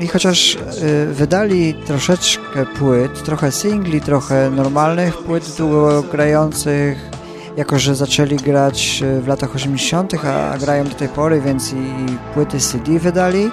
I 0.00 0.08
chociaż 0.08 0.54
y, 0.54 1.06
wydali 1.06 1.74
troszeczkę 1.74 2.66
płyt, 2.66 3.22
trochę 3.22 3.52
singli, 3.52 4.00
trochę 4.00 4.50
normalnych 4.50 5.18
płyt 5.18 5.56
długogrających, 5.58 7.10
jako 7.56 7.78
że 7.78 7.94
zaczęli 7.94 8.36
grać 8.36 9.02
y, 9.02 9.20
w 9.20 9.28
latach 9.28 9.54
80., 9.54 10.12
a 10.24 10.58
grają 10.58 10.84
do 10.84 10.94
tej 10.94 11.08
pory, 11.08 11.40
więc 11.40 11.72
i 11.72 11.92
płyty 12.34 12.60
CD 12.60 12.98
wydali. 12.98 13.50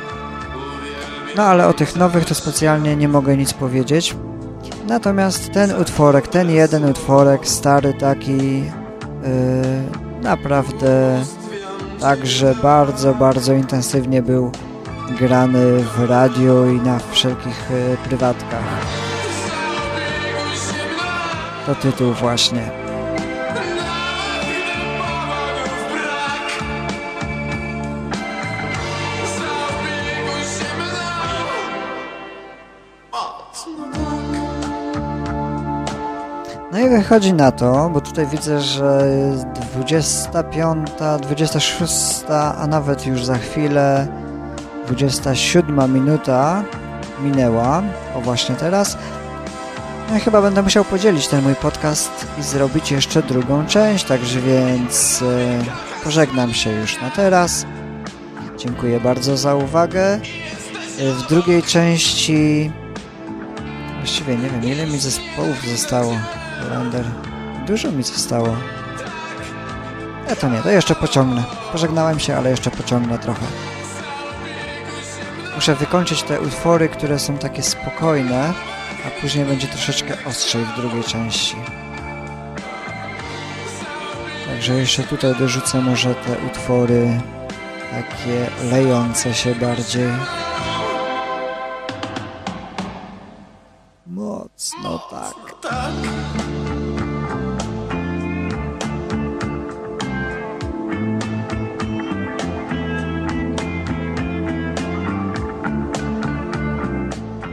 No 1.35 1.43
ale 1.43 1.67
o 1.67 1.73
tych 1.73 1.95
nowych 1.95 2.25
to 2.25 2.35
specjalnie 2.35 2.95
nie 2.95 3.07
mogę 3.07 3.37
nic 3.37 3.53
powiedzieć. 3.53 4.15
Natomiast 4.87 5.51
ten 5.51 5.81
utworek, 5.81 6.27
ten 6.27 6.49
jeden 6.49 6.85
utworek, 6.85 7.47
stary 7.47 7.93
taki, 7.93 8.57
yy, 8.57 8.63
naprawdę 10.21 11.23
także 11.99 12.55
bardzo, 12.63 13.13
bardzo 13.13 13.53
intensywnie 13.53 14.21
był 14.21 14.51
grany 15.11 15.83
w 15.83 16.09
radio 16.09 16.65
i 16.65 16.81
na 16.81 16.99
wszelkich 17.11 17.71
e, 17.71 18.07
prywatkach. 18.07 18.63
To 21.65 21.75
tytuł 21.75 22.13
właśnie. 22.13 22.87
No 36.71 36.79
i 36.79 36.89
wychodzi 36.89 37.33
na 37.33 37.51
to, 37.51 37.89
bo 37.93 38.01
tutaj 38.01 38.27
widzę, 38.27 38.61
że 38.61 39.01
25, 39.71 40.89
26, 41.21 42.23
a 42.59 42.67
nawet 42.67 43.05
już 43.07 43.25
za 43.25 43.37
chwilę 43.37 44.07
27 44.87 45.93
minuta 45.93 46.63
minęła, 47.23 47.83
o 48.15 48.21
właśnie 48.21 48.55
teraz. 48.55 48.97
No 50.09 50.17
i 50.17 50.19
chyba 50.19 50.41
będę 50.41 50.61
musiał 50.61 50.85
podzielić 50.85 51.27
ten 51.27 51.43
mój 51.43 51.55
podcast 51.55 52.27
i 52.39 52.43
zrobić 52.43 52.91
jeszcze 52.91 53.23
drugą 53.23 53.65
część, 53.65 54.05
także 54.05 54.39
więc 54.41 55.21
e, 55.21 56.03
pożegnam 56.03 56.53
się 56.53 56.71
już 56.71 57.01
na 57.01 57.09
teraz. 57.09 57.65
Dziękuję 58.57 58.99
bardzo 58.99 59.37
za 59.37 59.55
uwagę. 59.55 60.13
E, 60.13 60.19
w 61.13 61.27
drugiej 61.29 61.63
części 61.63 62.71
właściwie 63.97 64.35
nie 64.35 64.49
wiem 64.49 64.63
ile 64.63 64.85
mi 64.85 64.99
zespołów 64.99 65.67
zostało. 65.67 66.13
Lander. 66.69 67.05
Dużo 67.67 67.91
mi 67.91 68.03
zostało. 68.03 68.55
Ja 70.29 70.35
to 70.35 70.49
nie, 70.49 70.61
to 70.61 70.69
jeszcze 70.69 70.95
pociągnę. 70.95 71.43
Pożegnałem 71.71 72.19
się, 72.19 72.37
ale 72.37 72.49
jeszcze 72.49 72.71
pociągnę 72.71 73.19
trochę. 73.19 73.45
Muszę 75.57 75.75
wykończyć 75.75 76.23
te 76.23 76.41
utwory, 76.41 76.89
które 76.89 77.19
są 77.19 77.37
takie 77.37 77.63
spokojne, 77.63 78.53
a 79.07 79.21
później 79.21 79.45
będzie 79.45 79.67
troszeczkę 79.67 80.13
ostrzej 80.25 80.65
w 80.65 80.75
drugiej 80.75 81.03
części. 81.03 81.55
Także 84.47 84.73
jeszcze 84.73 85.03
tutaj 85.03 85.35
dorzucę 85.35 85.81
może 85.81 86.15
te 86.15 86.37
utwory 86.47 87.21
takie 87.91 88.65
lejące 88.71 89.33
się 89.33 89.55
bardziej. 89.55 90.09
Mocno 94.07 94.99
tak. 95.11 96.36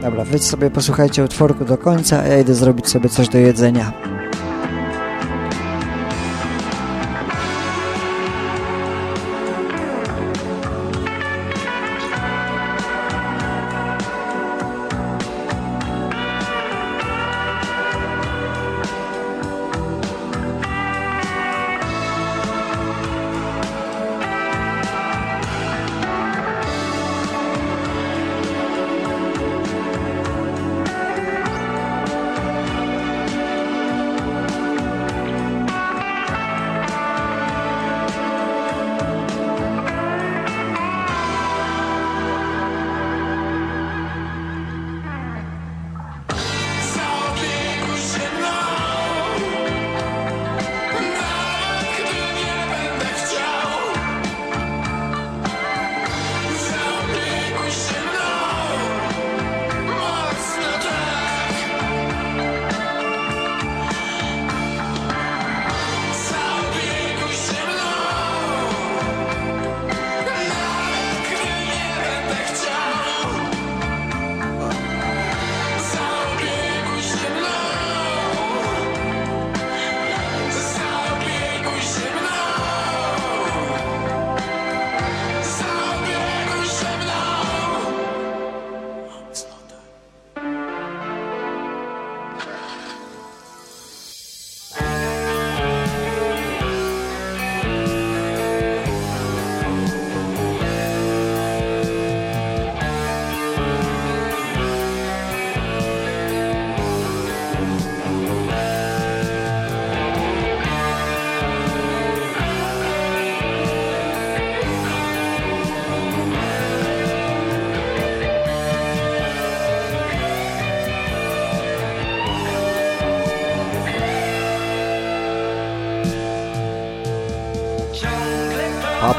Dobra, 0.05 0.23
wy 0.23 0.39
sobie 0.39 0.69
posłuchajcie 0.69 1.23
utworku 1.23 1.65
do 1.65 1.77
końca, 1.77 2.19
a 2.19 2.27
ja 2.27 2.39
idę 2.39 2.55
zrobić 2.55 2.87
sobie 2.89 3.09
coś 3.09 3.29
do 3.29 3.37
jedzenia. 3.37 3.91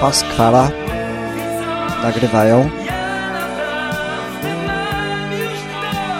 Papa, 0.07 0.19
Skwara 0.19 0.71
nagrywają. 2.03 2.71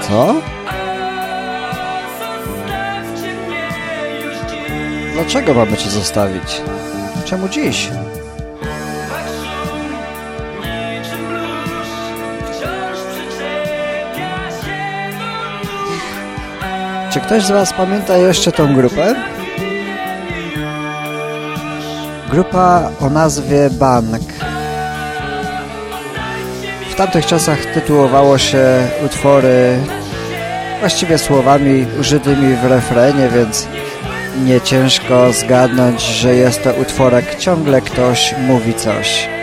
Co? 0.09 0.35
Dlaczego 5.15 5.55
mamy 5.55 5.77
cię 5.77 5.91
zostawić? 5.91 6.63
Czemu 7.25 7.49
dziś? 7.49 7.91
Czy 17.13 17.21
ktoś 17.21 17.45
z 17.45 17.51
Was 17.51 17.73
pamięta 17.73 18.17
jeszcze 18.17 18.53
tą 18.53 18.75
grupę? 18.75 19.36
Grupa 22.31 22.91
o 23.01 23.11
nazwie 23.11 23.71
Bank. 23.71 24.23
W 26.91 26.95
tamtych 26.95 27.27
czasach 27.27 27.59
tytułowało 27.67 28.39
się 28.39 28.89
utwory 29.05 29.79
właściwie 30.81 31.19
słowami 31.19 31.87
użytymi 32.01 32.57
w 32.57 32.65
refrenie, 32.65 33.29
więc 33.29 33.67
nie 34.45 34.61
ciężko 34.61 35.33
zgadnąć, 35.33 36.03
że 36.03 36.35
jest 36.35 36.65
to 36.65 36.73
utworek 36.73 37.35
ciągle 37.35 37.81
ktoś 37.81 38.35
mówi 38.49 38.75
coś. 38.75 39.36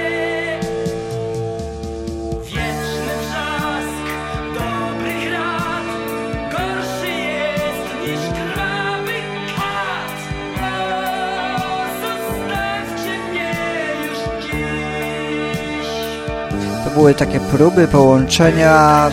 Były 17.03 17.15
takie 17.15 17.39
próby 17.39 17.87
połączenia 17.87 19.09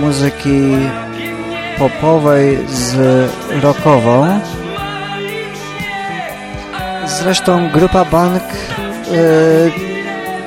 muzyki 0.00 0.76
popowej 1.78 2.58
z 2.68 2.96
rockową. 3.62 4.40
Zresztą 7.06 7.70
grupa 7.70 8.04
Bank 8.04 8.42
yy, 9.10 9.72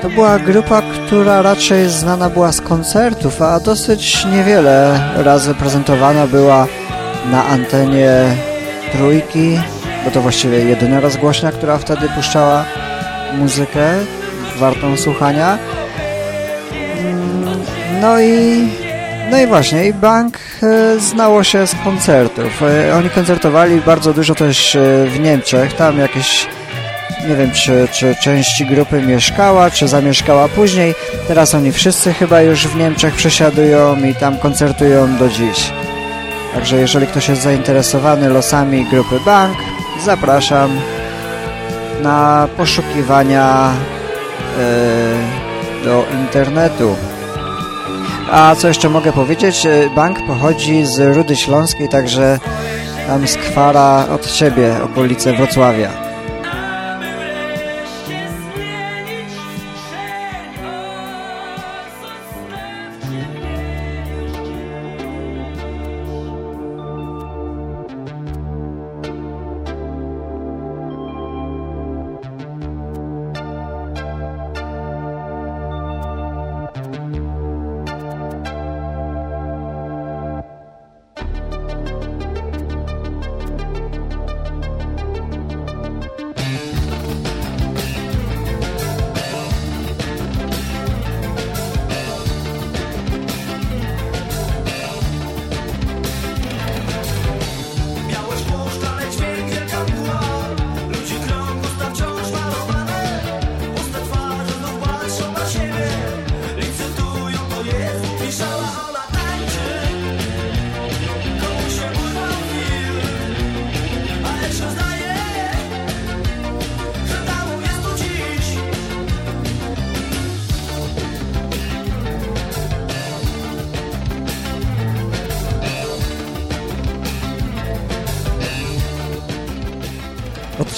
to 0.01 0.09
była 0.09 0.39
grupa, 0.39 0.81
która 0.81 1.41
raczej 1.41 1.89
znana 1.89 2.29
była 2.29 2.51
z 2.51 2.61
koncertów, 2.61 3.41
a 3.41 3.59
dosyć 3.59 4.25
niewiele 4.25 4.99
razy 5.15 5.53
prezentowana 5.53 6.27
była 6.27 6.67
na 7.31 7.45
antenie 7.45 8.35
trójki, 8.91 9.59
bo 10.05 10.11
to 10.11 10.21
właściwie 10.21 10.57
jedyna 10.57 10.99
rozgłośnia, 10.99 11.51
która 11.51 11.77
wtedy 11.77 12.09
puszczała 12.09 12.65
muzykę 13.37 13.93
wartą 14.59 14.97
słuchania. 14.97 15.57
No 18.01 18.19
i 18.19 18.67
no 19.31 19.37
i 19.39 19.47
właśnie, 19.47 19.85
i 19.85 19.93
Bank 19.93 20.37
e, 20.63 20.99
znało 20.99 21.43
się 21.43 21.67
z 21.67 21.75
koncertów. 21.83 22.63
E, 22.63 22.95
oni 22.95 23.09
koncertowali 23.09 23.81
bardzo 23.81 24.13
dużo 24.13 24.35
też 24.35 24.75
e, 24.75 25.05
w 25.05 25.19
Niemczech. 25.19 25.73
Tam 25.73 25.99
jakieś, 25.99 26.47
nie 27.29 27.35
wiem, 27.35 27.51
czy, 27.51 27.87
czy 27.91 28.15
części 28.15 28.65
grupy 28.65 29.01
mieszkała, 29.01 29.71
czy 29.71 29.87
zamieszkała 29.87 30.47
później. 30.47 30.95
Teraz 31.27 31.55
oni 31.55 31.71
wszyscy 31.71 32.13
chyba 32.13 32.41
już 32.41 32.67
w 32.67 32.75
Niemczech 32.75 33.13
przesiadują 33.13 34.03
i 34.03 34.15
tam 34.15 34.37
koncertują 34.37 35.17
do 35.17 35.29
dziś. 35.29 35.71
Także 36.53 36.77
jeżeli 36.77 37.07
ktoś 37.07 37.29
jest 37.29 37.41
zainteresowany 37.41 38.29
losami 38.29 38.85
grupy 38.85 39.19
Bank, 39.25 39.57
zapraszam 40.05 40.79
na 42.01 42.47
poszukiwania 42.57 43.71
do 45.83 46.05
internetu. 46.21 46.95
A 48.31 48.55
co 48.55 48.67
jeszcze 48.67 48.89
mogę 48.89 49.11
powiedzieć? 49.11 49.67
Bank 49.95 50.21
pochodzi 50.27 50.85
z 50.85 51.15
Rudy 51.15 51.35
Śląskiej, 51.35 51.89
także 51.89 52.39
tam 53.07 53.27
skwara 53.27 54.07
od 54.07 54.31
siebie, 54.31 54.75
okolice 54.83 55.33
Wrocławia. 55.33 56.04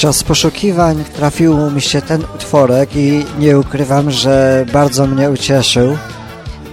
Podczas 0.07 0.23
poszukiwań 0.23 1.03
trafił 1.15 1.71
mi 1.71 1.81
się 1.81 2.01
ten 2.01 2.23
utworek 2.35 2.95
i 2.95 3.25
nie 3.39 3.59
ukrywam, 3.59 4.11
że 4.11 4.65
bardzo 4.73 5.07
mnie 5.07 5.29
ucieszył. 5.29 5.97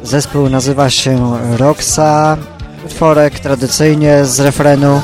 Zespół 0.02 0.48
nazywa 0.48 0.90
się 0.90 1.38
Roxa. 1.56 2.36
Utworek 2.84 3.40
tradycyjnie 3.40 4.24
z 4.24 4.40
refrenu. 4.40 5.02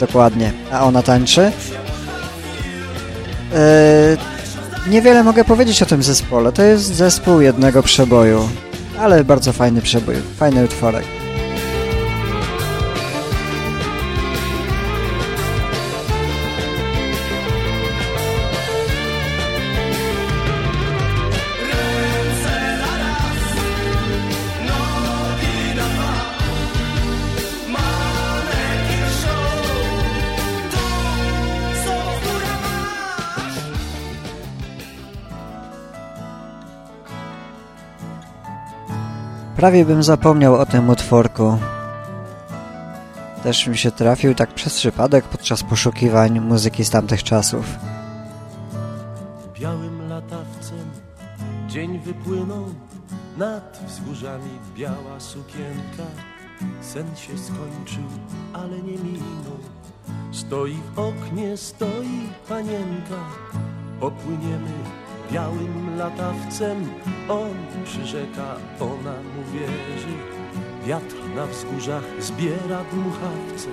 Dokładnie. 0.00 0.52
A 0.72 0.84
ona 0.84 1.02
tańczy. 1.02 1.52
Yy, 3.52 4.90
niewiele 4.90 5.24
mogę 5.24 5.44
powiedzieć 5.44 5.82
o 5.82 5.86
tym 5.86 6.02
zespole. 6.02 6.52
To 6.52 6.62
jest 6.62 6.94
zespół 6.94 7.40
jednego 7.40 7.82
przeboju. 7.82 8.48
Ale 9.00 9.24
bardzo 9.24 9.52
fajny 9.52 9.82
przebój. 9.82 10.14
Fajny 10.36 10.64
utworek. 10.64 11.15
Prawie 39.56 39.84
bym 39.84 40.02
zapomniał 40.02 40.54
o 40.54 40.66
tym 40.66 40.88
utworku. 40.88 41.58
Też 43.42 43.66
mi 43.66 43.78
się 43.78 43.90
trafił 43.90 44.34
tak 44.34 44.54
przez 44.54 44.74
przypadek 44.74 45.24
podczas 45.24 45.62
poszukiwań 45.62 46.40
muzyki 46.40 46.84
z 46.84 46.90
tamtych 46.90 47.22
czasów. 47.22 47.66
Białym 49.60 50.08
latawcem 50.08 50.90
dzień 51.68 51.98
wypłynął 51.98 52.64
nad 53.38 53.80
wzgórzami 53.86 54.50
biała 54.76 55.20
sukienka. 55.20 56.06
Sen 56.80 57.16
się 57.16 57.38
skończył, 57.38 58.04
ale 58.52 58.76
nie 58.82 58.98
minął. 58.98 59.58
Stoi 60.32 60.78
w 60.94 60.98
oknie, 60.98 61.56
stoi 61.56 62.28
panienka. 62.48 63.24
Popłyniemy 64.00 64.72
białym 65.32 65.98
latawcem 65.98 66.88
On 67.28 67.54
przyrzeka, 67.84 68.56
ona 68.80 69.12
mu 69.12 69.52
wierzy 69.52 70.14
Wiatr 70.86 71.16
na 71.36 71.46
wzgórzach 71.46 72.04
zbiera 72.18 72.84
dmuchawce 72.92 73.68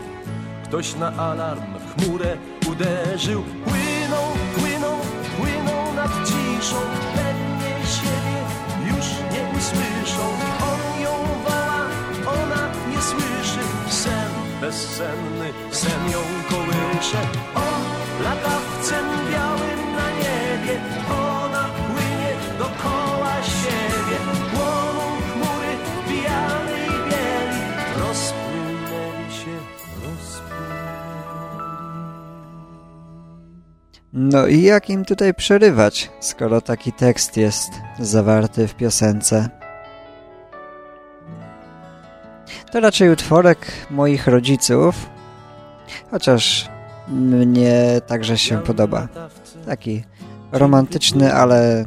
Ktoś 0.64 0.96
na 0.96 1.14
alarm 1.18 1.74
w 1.80 2.04
chmurę 2.04 2.38
uderzył 2.72 3.44
Płyną, 3.44 4.22
płyną, 4.56 5.00
płyną 5.38 5.94
nad 5.96 6.12
ciszą, 6.28 6.76
pewnie 7.16 7.72
siebie 7.96 8.40
już 8.88 9.06
nie 9.34 9.58
usłyszą. 9.58 10.26
On 10.72 11.02
ją 11.02 11.14
woła, 11.44 11.86
ona 12.28 12.64
nie 12.90 13.02
słyszy. 13.02 13.64
Sen 13.90 14.32
bezsenny, 14.62 15.54
sen 15.72 16.12
ją 16.12 16.22
kołysze. 16.50 17.22
On 17.56 17.84
latawcem 18.24 19.06
białym 19.32 19.82
na 19.96 20.08
niebie, 20.22 20.82
No 34.16 34.48
i 34.48 34.62
jak 34.62 34.90
im 34.90 35.06
tutaj 35.06 35.34
przerywać, 35.34 36.12
skoro 36.20 36.62
taki 36.62 36.92
tekst 36.92 37.38
jest 37.38 37.72
zawarty 38.00 38.68
w 38.68 38.76
piosence? 38.76 39.50
To 42.72 42.80
raczej 42.80 43.10
utworek 43.10 43.72
moich 43.92 44.28
rodziców, 44.28 45.10
chociaż 46.12 46.70
mnie 47.08 48.02
także 48.08 48.38
się 48.38 48.58
podoba. 48.62 49.08
Taki 49.66 50.04
romantyczny, 50.52 51.34
ale 51.34 51.86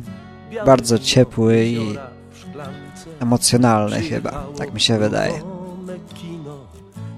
bardzo 0.66 0.98
ciepły 0.98 1.64
i 1.64 1.98
emocjonalny 3.20 4.00
chyba, 4.00 4.46
tak 4.58 4.74
mi 4.74 4.80
się 4.80 4.98
wydaje. 4.98 5.40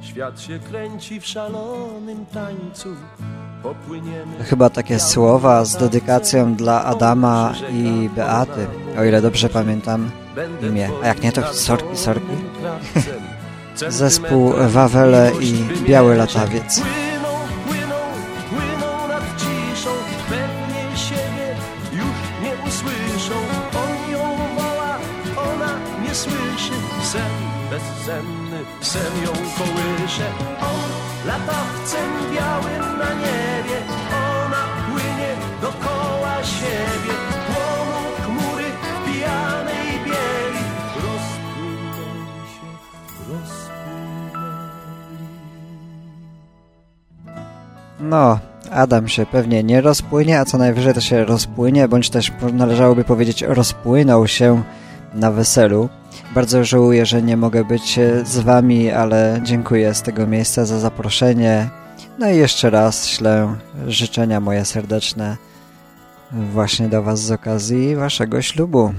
Świat 0.02 0.40
się 0.40 0.59
kręci 0.59 1.20
w 1.20 1.26
szalonym 1.26 2.26
tańcu. 2.26 2.88
Chyba 4.44 4.70
takie 4.70 4.98
słowa 4.98 5.64
z 5.64 5.76
dedykacją 5.76 6.54
dla 6.54 6.84
Adama 6.84 7.54
i 7.72 8.11
Beaty, 8.16 8.66
o 8.98 9.04
ile 9.04 9.22
dobrze 9.22 9.48
pamiętam 9.48 10.11
imię. 10.62 10.90
A 11.02 11.06
jak 11.06 11.22
nie, 11.22 11.32
to 11.32 11.54
sorki, 11.54 11.96
sorki. 11.96 12.36
Zespół 13.88 14.52
Wawele 14.68 15.32
i 15.40 15.64
Biały 15.84 16.16
Latawiec. 16.16 16.82
No, 48.01 48.38
Adam 48.70 49.09
się 49.09 49.26
pewnie 49.26 49.62
nie 49.62 49.80
rozpłynie, 49.80 50.40
a 50.40 50.44
co 50.44 50.59
najwyżej 50.59 50.94
to 50.94 51.01
się 51.01 51.24
rozpłynie, 51.24 51.88
bądź 51.88 52.11
też 52.11 52.32
należałoby 52.53 53.05
powiedzieć 53.05 53.42
rozpłynął 53.42 54.28
się 54.28 54.62
na 55.14 55.30
weselu. 55.30 55.88
Bardzo 56.34 56.64
żałuję, 56.64 57.07
że 57.07 57.22
nie 57.22 57.36
mogę 57.36 57.64
być 57.64 57.99
z 58.24 58.38
wami, 58.38 58.90
ale 58.90 59.40
dziękuję 59.42 59.94
z 59.94 60.03
tego 60.03 60.26
miejsca 60.26 60.64
za 60.64 60.78
zaproszenie. 60.78 61.68
No 62.18 62.30
i 62.30 62.36
jeszcze 62.36 62.70
raz 62.70 63.07
ślę 63.07 63.57
życzenia 63.86 64.40
moje 64.40 64.64
serdeczne 64.64 65.36
właśnie 66.32 66.88
do 66.88 67.03
was 67.03 67.20
z 67.20 67.30
okazji 67.30 67.96
waszego 67.96 68.42
ślubu. 68.42 68.92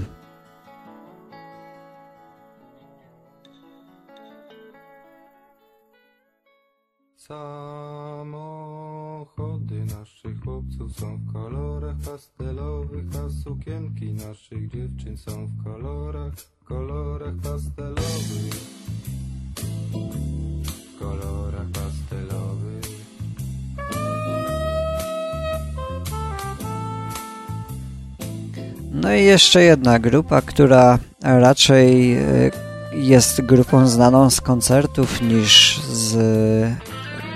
Sukienki 13.50 14.12
naszych 14.14 14.70
dziewczyn 14.70 15.16
są 15.16 15.46
w 15.46 15.64
kolorach, 15.64 16.32
kolorach 16.64 17.34
pastelowych. 17.42 18.54
Kolorach 20.98 21.66
pastelowych. 21.72 22.84
No 28.92 29.14
i 29.14 29.24
jeszcze 29.24 29.62
jedna 29.62 29.98
grupa, 29.98 30.42
która 30.42 30.98
raczej 31.22 32.14
e, 32.14 32.50
jest 32.92 33.40
grupą 33.40 33.86
znaną 33.86 34.30
z 34.30 34.40
koncertów 34.40 35.22
niż 35.22 35.80
z 35.80 36.16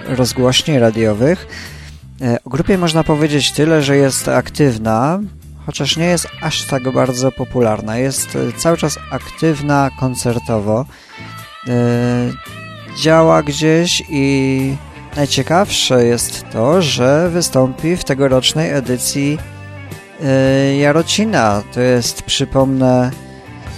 rozgłośni 0.08 0.78
radiowych. 0.78 1.46
E, 2.20 2.38
O 2.44 2.50
grupie 2.50 2.78
można 2.78 3.04
powiedzieć 3.04 3.52
tyle, 3.52 3.82
że 3.82 3.96
jest 3.96 4.28
aktywna, 4.28 5.20
chociaż 5.66 5.96
nie 5.96 6.04
jest 6.04 6.28
aż 6.42 6.66
tak 6.66 6.92
bardzo 6.92 7.32
popularna. 7.32 7.96
Jest 7.96 8.36
e, 8.36 8.52
cały 8.58 8.76
czas 8.76 8.98
aktywna 9.10 9.90
koncertowo. 10.00 10.84
E, 11.68 11.74
Działa 12.96 13.42
gdzieś 13.42 14.02
i 14.08 14.76
najciekawsze 15.16 16.04
jest 16.04 16.44
to, 16.52 16.82
że 16.82 17.30
wystąpi 17.30 17.96
w 17.96 18.04
tegorocznej 18.04 18.70
edycji 18.70 19.38
e, 20.24 20.76
Jarocina. 20.76 21.62
To 21.72 21.80
jest, 21.80 22.22
przypomnę, 22.22 23.10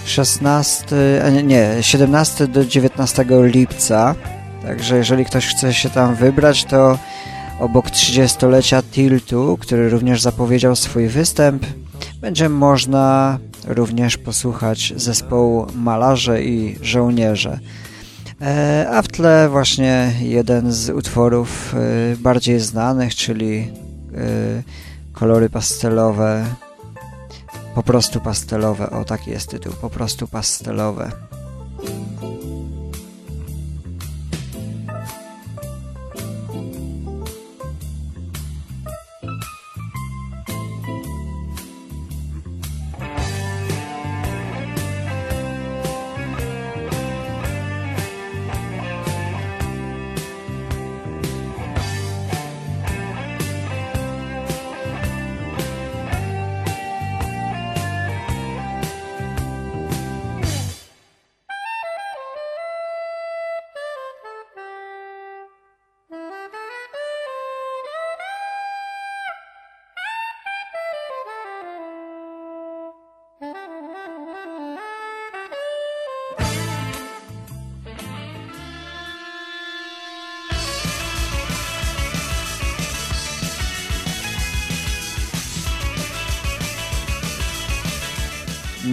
16, 0.05 0.87
a 1.27 1.31
nie, 1.31 1.43
nie, 1.43 1.77
17 1.81 2.49
do 2.49 2.65
19 2.65 3.25
lipca. 3.31 4.15
Także 4.63 4.97
jeżeli 4.97 5.25
ktoś 5.25 5.47
chce 5.47 5.75
się 5.75 5.91
tam 5.91 6.15
wybrać, 6.15 6.65
to 6.65 6.99
obok 7.61 7.91
30-lecia 7.91 8.83
Tiltu, 8.83 9.59
który 9.61 9.91
również 9.91 10.23
zapowiedział 10.23 10.77
swój 10.77 11.09
występ, 11.09 11.67
będzie 12.21 12.49
można 12.49 13.39
również 13.67 14.17
posłuchać 14.17 14.93
zespołu 14.97 15.67
Malarze 15.75 16.43
i 16.43 16.79
Żołnierze. 16.83 17.59
E, 18.41 18.87
A 18.93 19.03
w 19.03 19.09
tle 19.09 19.49
właśnie 19.49 20.13
jeden 20.21 20.73
z 20.73 20.91
utworów 20.91 21.75
e, 21.75 22.17
bardziej 22.17 22.61
znanych, 22.61 23.15
czyli 23.15 23.59
e, 23.59 24.63
kolory 25.13 25.51
pastelowe, 25.51 26.45
po 27.75 27.83
prostu 27.83 28.21
pastelowe, 28.21 28.91
o 28.91 29.05
taki 29.05 29.31
jest 29.31 29.51
tytuł, 29.51 29.73
po 29.81 29.91
prostu 29.91 30.29
pastelowe. 30.29 31.36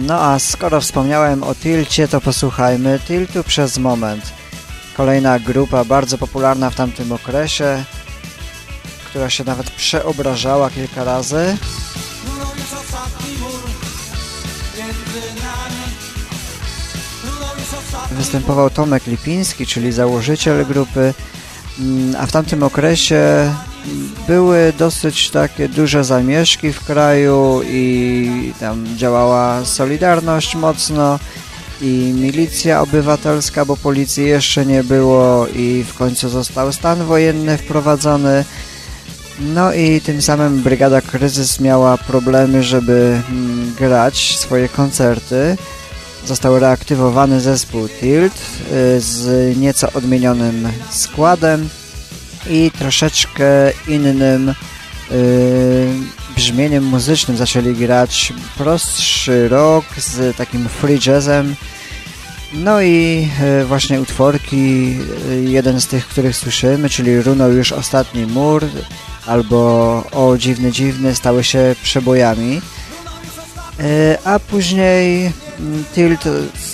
No 0.06 0.20
a 0.20 0.38
skoro 0.38 0.80
wspomniałem 0.80 1.42
o 1.42 1.54
Tilcie, 1.54 2.08
to 2.08 2.20
posłuchajmy 2.20 3.00
Tiltu 3.06 3.44
przez 3.44 3.78
moment. 3.78 4.32
Kolejna 4.96 5.38
grupa 5.38 5.84
bardzo 5.84 6.18
popularna 6.18 6.70
w 6.70 6.74
tamtym 6.74 7.12
okresie, 7.12 7.84
która 9.06 9.30
się 9.30 9.44
nawet 9.44 9.70
przeobrażała 9.70 10.70
kilka 10.70 11.04
razy. 11.04 11.56
Występował 18.10 18.70
Tomek 18.70 19.06
Lipiński, 19.06 19.66
czyli 19.66 19.92
założyciel 19.92 20.66
grupy, 20.66 21.14
Mm, 21.78 22.16
a 22.18 22.26
w 22.26 22.32
tamtym 22.32 22.62
okresie 22.62 23.54
były 24.28 24.72
dosyć 24.78 25.30
takie 25.30 25.68
duże 25.68 26.04
zamieszki 26.04 26.72
w 26.72 26.84
kraju 26.84 27.60
i 27.66 28.52
tam 28.60 28.86
działała 28.96 29.64
Solidarność 29.64 30.54
mocno 30.54 31.18
i 31.80 32.12
milicja 32.14 32.80
obywatelska, 32.80 33.64
bo 33.64 33.76
policji 33.76 34.26
jeszcze 34.26 34.66
nie 34.66 34.84
było 34.84 35.46
i 35.46 35.84
w 35.88 35.94
końcu 35.94 36.28
został 36.28 36.72
stan 36.72 37.04
wojenny 37.04 37.58
wprowadzony. 37.58 38.44
No 39.40 39.72
i 39.72 40.00
tym 40.00 40.22
samym 40.22 40.62
Brygada 40.62 41.00
Kryzys 41.00 41.60
miała 41.60 41.98
problemy, 41.98 42.62
żeby 42.62 43.22
mm, 43.30 43.74
grać 43.78 44.38
swoje 44.38 44.68
koncerty. 44.68 45.56
Został 46.26 46.58
reaktywowany 46.58 47.40
zespół 47.40 47.88
Tilt 47.88 48.32
y, 48.72 49.00
z 49.00 49.56
nieco 49.56 49.92
odmienionym 49.92 50.68
składem 50.90 51.68
i 52.50 52.70
troszeczkę 52.78 53.72
innym 53.88 54.48
y, 54.48 54.54
brzmieniem 56.36 56.84
muzycznym. 56.84 57.36
Zaczęli 57.36 57.74
grać 57.74 58.32
prostszy 58.58 59.48
rock 59.48 59.86
z 59.96 60.36
takim 60.36 60.68
free 60.68 61.00
jazzem. 61.06 61.56
No 62.52 62.82
i 62.82 63.28
y, 63.62 63.64
właśnie 63.64 64.00
utworki, 64.00 64.96
jeden 65.44 65.80
z 65.80 65.86
tych, 65.86 66.06
których 66.06 66.36
słyszymy, 66.36 66.90
czyli 66.90 67.22
Runął 67.22 67.52
już 67.52 67.72
ostatni 67.72 68.26
mur 68.26 68.66
albo 69.26 69.58
O 70.12 70.38
dziwny 70.38 70.72
dziwny 70.72 71.14
stały 71.14 71.44
się 71.44 71.74
przebojami. 71.82 72.60
A 74.24 74.38
później 74.38 75.32
Tilt 75.94 76.24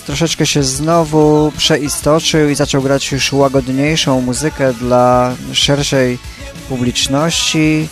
troszeczkę 0.06 0.46
się 0.46 0.62
znowu 0.62 1.52
przeistoczył 1.56 2.48
i 2.48 2.54
zaczął 2.54 2.82
grać 2.82 3.12
już 3.12 3.32
łagodniejszą 3.32 4.20
muzykę 4.20 4.72
dla 4.74 5.34
szerszej 5.52 6.18
publiczności. 6.68 7.88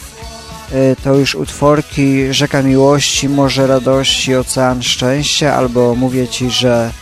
E, 0.73 0.97
to 0.97 1.15
już 1.15 1.35
utworki 1.35 2.35
Rzeka 2.35 2.63
Miłości, 2.63 3.29
Morze 3.29 3.67
Radości, 3.67 4.35
Ocean 4.35 4.83
Szczęścia, 4.83 5.55
albo 5.55 5.95
mówię 5.95 6.29
Ci, 6.29 6.51
że 6.51 6.93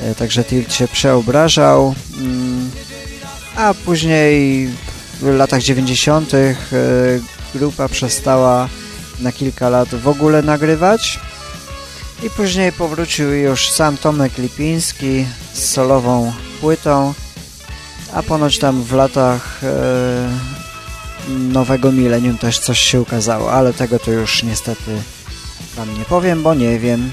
e, 0.00 0.14
także 0.14 0.44
Tilt 0.44 0.74
się 0.74 0.88
przeobrażał. 0.88 1.94
Mm, 2.18 2.70
a 3.56 3.74
później 3.74 4.68
w 5.20 5.26
latach 5.26 5.62
90. 5.62 6.34
E, 6.34 6.54
grupa 7.54 7.88
przestała 7.88 8.68
na 9.20 9.32
kilka 9.32 9.68
lat 9.68 9.88
w 9.94 10.08
ogóle 10.08 10.42
nagrywać 10.42 11.20
i 12.22 12.30
później 12.30 12.72
powrócił 12.72 13.32
już 13.32 13.70
sam 13.70 13.96
Tomek 13.96 14.38
Lipiński 14.38 15.26
z 15.52 15.64
solową 15.64 16.32
płytą, 16.60 17.14
a 18.12 18.22
ponoć 18.22 18.58
tam 18.58 18.82
w 18.82 18.92
latach 18.92 19.60
e, 19.64 20.38
nowego 21.28 21.92
milenium 21.92 22.38
też 22.38 22.58
coś 22.58 22.78
się 22.78 23.00
ukazało, 23.00 23.52
ale 23.52 23.72
tego 23.72 23.98
to 23.98 24.10
już 24.10 24.42
niestety 24.42 25.02
Wam 25.76 25.98
nie 25.98 26.04
powiem, 26.04 26.42
bo 26.42 26.54
nie 26.54 26.78
wiem. 26.78 27.10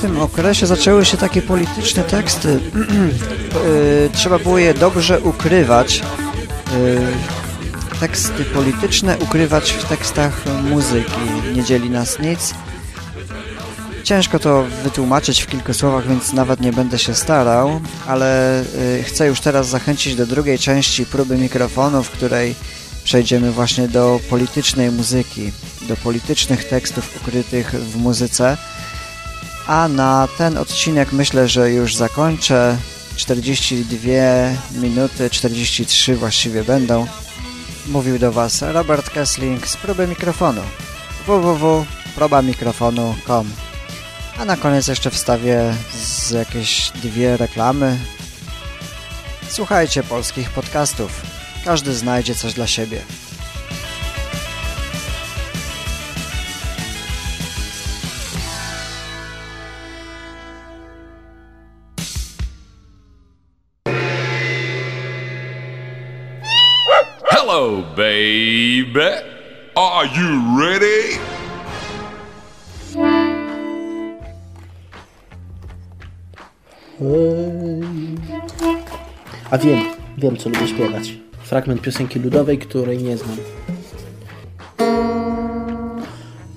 Tamtym 0.00 0.20
okresie 0.20 0.66
zaczęły 0.66 1.04
się 1.04 1.16
takie 1.16 1.42
polityczne 1.42 2.02
teksty. 2.02 2.58
E, 3.56 4.08
trzeba 4.08 4.38
było 4.38 4.58
je 4.58 4.74
dobrze 4.74 5.20
ukrywać. 5.20 6.00
E, 6.00 6.02
teksty 8.00 8.44
polityczne 8.44 9.18
ukrywać 9.18 9.72
w 9.72 9.84
tekstach 9.84 10.44
muzyki. 10.70 11.20
Nie 11.54 11.64
dzieli 11.64 11.90
nas 11.90 12.18
nic. 12.18 12.54
Ciężko 14.04 14.38
to 14.38 14.64
wytłumaczyć 14.84 15.42
w 15.42 15.46
kilku 15.46 15.74
słowach, 15.74 16.08
więc 16.08 16.32
nawet 16.32 16.60
nie 16.60 16.72
będę 16.72 16.98
się 16.98 17.14
starał, 17.14 17.80
ale 18.06 18.60
e, 18.60 18.64
chcę 19.02 19.26
już 19.26 19.40
teraz 19.40 19.68
zachęcić 19.68 20.14
do 20.14 20.26
drugiej 20.26 20.58
części 20.58 21.06
próby 21.06 21.38
mikrofonu, 21.38 22.02
w 22.02 22.10
której 22.10 22.54
przejdziemy 23.04 23.52
właśnie 23.52 23.88
do 23.88 24.20
politycznej 24.30 24.90
muzyki, 24.90 25.52
do 25.88 25.96
politycznych 25.96 26.64
tekstów 26.64 27.22
ukrytych 27.22 27.70
w 27.70 27.96
muzyce. 27.96 28.56
A 29.66 29.88
na 29.88 30.28
ten 30.38 30.58
odcinek 30.58 31.12
myślę, 31.12 31.48
że 31.48 31.70
już 31.70 31.94
zakończę. 31.94 32.76
42 33.16 34.80
minuty, 34.80 35.30
43 35.30 36.16
właściwie 36.16 36.64
będą. 36.64 37.06
Mówił 37.86 38.18
do 38.18 38.32
Was 38.32 38.62
Robert 38.62 39.10
Kessling 39.10 39.68
z 39.68 39.76
próby 39.76 40.06
mikrofonu 40.06 40.62
www.probamikrofonu.com 41.26 43.50
A 44.38 44.44
na 44.44 44.56
koniec 44.56 44.88
jeszcze 44.88 45.10
wstawię 45.10 45.74
z 45.94 46.30
jakieś 46.30 46.90
dwie 46.90 47.36
reklamy. 47.36 47.98
Słuchajcie 49.48 50.02
polskich 50.02 50.50
podcastów. 50.50 51.22
Każdy 51.64 51.94
znajdzie 51.94 52.34
coś 52.34 52.54
dla 52.54 52.66
siebie. 52.66 53.02
Baby. 67.96 69.10
Are 69.74 70.06
you 70.06 70.60
ready? 70.60 71.18
A 79.50 79.58
wiem, 79.58 79.80
wiem 80.18 80.36
co 80.36 80.48
lubię 80.48 80.68
śpiewać. 80.68 81.18
Fragment 81.42 81.80
piosenki 81.80 82.18
ludowej, 82.18 82.58
której 82.58 83.02
nie 83.02 83.16
znam. 83.16 83.36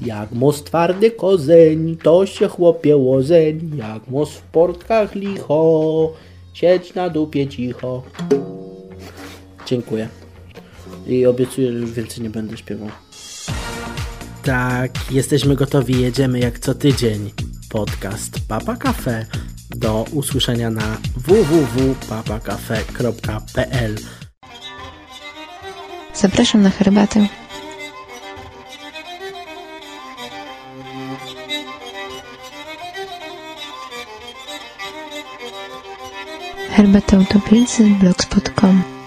Jak 0.01 0.31
most 0.31 0.65
twardy 0.65 1.11
kozeń, 1.11 1.97
to 2.03 2.25
się 2.25 2.47
chłopie 2.47 2.97
łozeń. 2.97 3.71
Jak 3.75 4.07
most 4.07 4.33
w 4.33 4.41
portkach 4.41 5.15
licho, 5.15 6.13
siedź 6.53 6.93
na 6.93 7.09
dupie 7.09 7.47
cicho. 7.47 8.03
Dziękuję. 9.65 10.18
I 11.09 11.25
obiecuję, 11.25 11.71
że 11.71 11.79
już 11.79 11.91
więcej 11.91 12.23
nie 12.23 12.29
będę 12.29 12.57
śpiewał. 12.57 12.89
Tak, 14.43 15.11
jesteśmy 15.11 15.55
gotowi, 15.55 16.01
jedziemy 16.01 16.39
jak 16.39 16.59
co 16.59 16.73
tydzień. 16.73 17.31
Podcast 17.69 18.39
Papa 18.47 18.75
Cafe. 18.75 19.25
Do 19.69 20.05
usłyszenia 20.13 20.69
na 20.69 20.97
www.papacafe.pl 21.15 23.95
Zapraszam 26.13 26.61
na 26.61 26.69
herbatę. 26.69 27.27
Herbata 36.69 37.17
Utopijcy 37.17 37.83
blogspot.com 37.83 38.98